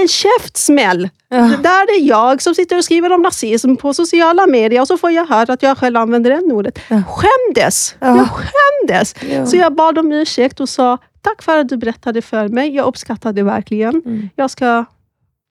[0.00, 1.08] En käftsmäll!
[1.28, 1.36] Ja.
[1.36, 4.98] Det där är jag som sitter och skriver om nazism på sociala medier och så
[4.98, 6.78] får jag höra att jag själv använder n-ordet.
[6.88, 7.02] Ja.
[7.08, 7.94] Skämdes!
[8.00, 8.16] Ja.
[8.16, 9.14] Jag skämdes!
[9.30, 9.46] Ja.
[9.46, 12.74] Så jag bad om ursäkt och sa, tack för att du berättade för mig.
[12.74, 14.02] Jag uppskattar det verkligen.
[14.04, 14.30] Mm.
[14.36, 14.84] Jag ska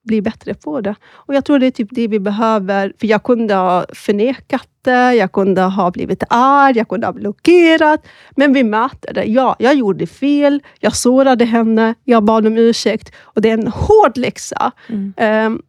[0.06, 0.96] bli bättre på det.
[1.12, 2.94] Och Jag tror det är typ det vi behöver.
[3.00, 8.06] För Jag kunde ha förnekat det, jag kunde ha blivit arg, jag kunde ha blockerat.
[8.36, 9.24] Men vi möter det.
[9.24, 13.12] Ja, jag gjorde fel, jag sårade henne, jag bad om ursäkt.
[13.22, 15.14] Och Det är en hård läxa Mm.
[15.18, 15.62] eh,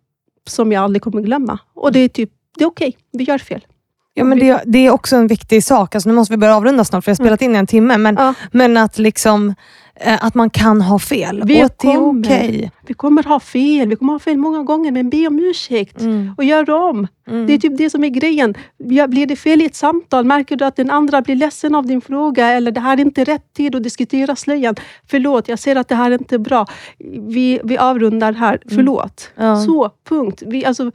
[0.48, 1.58] som jag aldrig kommer glömma.
[1.74, 3.66] Och det är typ, det är okej, vi gör fel.
[4.14, 5.94] Ja, men det, det är också en viktig sak.
[5.94, 7.98] Alltså, nu måste vi börja avrunda snart, för jag har spelat in i en timme.
[7.98, 8.34] Men, Ja.
[8.52, 9.54] men att, liksom,
[10.00, 12.26] att man kan ha fel Vi och att det är kommer.
[12.26, 12.70] okej.
[12.86, 16.34] Vi kommer ha fel, vi kommer ha fel många gånger, men be om ursäkt Mm.
[16.36, 17.06] och gör om.
[17.28, 17.46] Mm.
[17.46, 18.54] Det är typ det som är grejen.
[18.78, 22.00] Blir det fel i ett samtal, märker du att den andra blir ledsen av din
[22.00, 24.74] fråga, eller det här är inte rätt tid att diskutera slöjan.
[25.10, 26.66] Förlåt, jag ser att det här är inte bra.
[27.28, 28.58] Vi, vi avrundar här.
[28.68, 29.30] Förlåt.
[29.36, 29.48] Mm.
[29.50, 29.56] Ja.
[29.56, 30.42] Så, punkt.
[30.46, 30.90] Vi, alltså,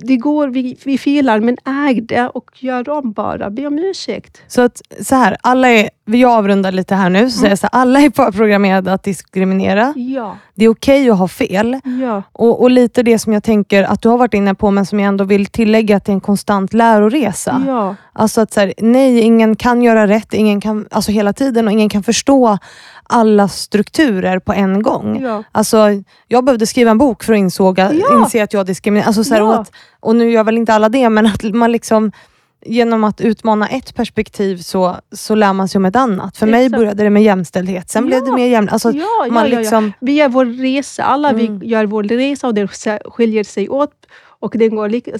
[0.00, 1.56] det går, vi, vi filar, men
[1.88, 3.50] äg det och gör om bara.
[3.50, 4.42] Be om ursäkt.
[4.46, 7.80] Så att så här, alla är, jag avrundar lite här nu, så jag så här,
[7.80, 9.94] alla är förprogrammerade att diskriminera.
[9.96, 11.80] Ja, Det är okej att ha fel.
[12.02, 14.86] ja, Och, och lite det som jag tänker att du har varit inne på, men
[14.86, 17.64] som jag ändå vill tillägga, att det är en konstant läroresa.
[17.66, 17.96] ja.
[18.12, 21.72] Alltså att så här, nej, ingen kan göra rätt ingen kan, alltså hela tiden och
[21.72, 22.58] ingen kan förstå
[23.10, 25.20] alla strukturer på en gång.
[25.22, 25.42] ja.
[25.52, 25.86] Alltså,
[26.28, 28.18] jag behövde skriva en bok för att insåga, Ja.
[28.18, 29.06] inse att jag diskriminerar.
[29.06, 29.46] Alltså, så här, Ja.
[29.48, 32.12] och, att, och nu gör väl inte alla det, men att man liksom
[32.66, 36.36] Genom att utmana ett perspektiv så, så lär man sig om ett annat.
[36.36, 38.34] För mig började det med jämställdhet, sen blev det Ja.
[38.36, 38.72] mer jämnt.
[38.72, 39.58] Alltså, ja, ja, man ja, ja.
[39.58, 41.58] liksom, Vi gör vår resa, alla Mm.
[41.58, 42.68] vi gör vår resa och den
[43.04, 43.90] skiljer sig åt.
[44.40, 45.12] Och den går lika,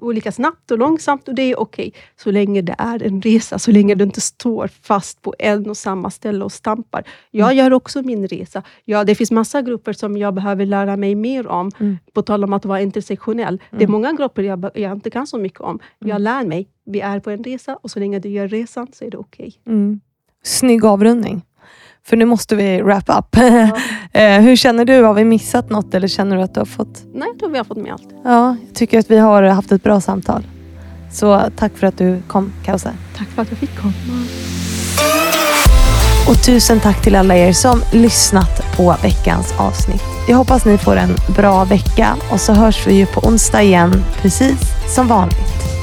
[0.00, 1.92] olika snabbt och långsamt och det är okej.
[2.16, 5.76] Så länge det är en resa, så länge du inte står fast på en och
[5.76, 7.04] samma ställe och stampar.
[7.30, 7.56] Jag Mm.
[7.58, 8.62] gör också min resa.
[8.84, 11.70] Ja, det finns massa grupper som jag behöver lära mig mer om.
[11.80, 11.96] Mm.
[12.12, 13.62] På tal om att vara intersektionell.
[13.70, 15.78] Det är många grupper jag, jag inte kan så mycket om.
[16.00, 16.10] Mm.
[16.10, 16.68] Jag lär mig.
[16.84, 19.54] Vi är på en resa och så länge du gör resan så är det okej.
[19.66, 20.00] mm,
[20.42, 21.42] snygg avrundning.
[22.08, 23.36] För nu måste vi wrap up.
[23.36, 23.70] Ja.
[24.12, 25.02] Eh, Hur känner du?
[25.02, 27.58] Har vi missat något eller känner du att du har fått Nej, jag tror vi
[27.58, 28.08] har fått med allt.
[28.24, 30.46] Ja, jag tycker att vi har haft ett bra samtal.
[31.12, 32.92] Så tack för att du kom, Kausar.
[33.18, 33.92] Tack för att jag fick komma.
[36.28, 40.02] Och tusen tack till alla er som lyssnat på veckans avsnitt.
[40.28, 43.92] Jag hoppas ni får en bra vecka och så hörs vi ju på onsdag igen,
[44.22, 44.58] precis
[44.94, 45.75] som vanligt.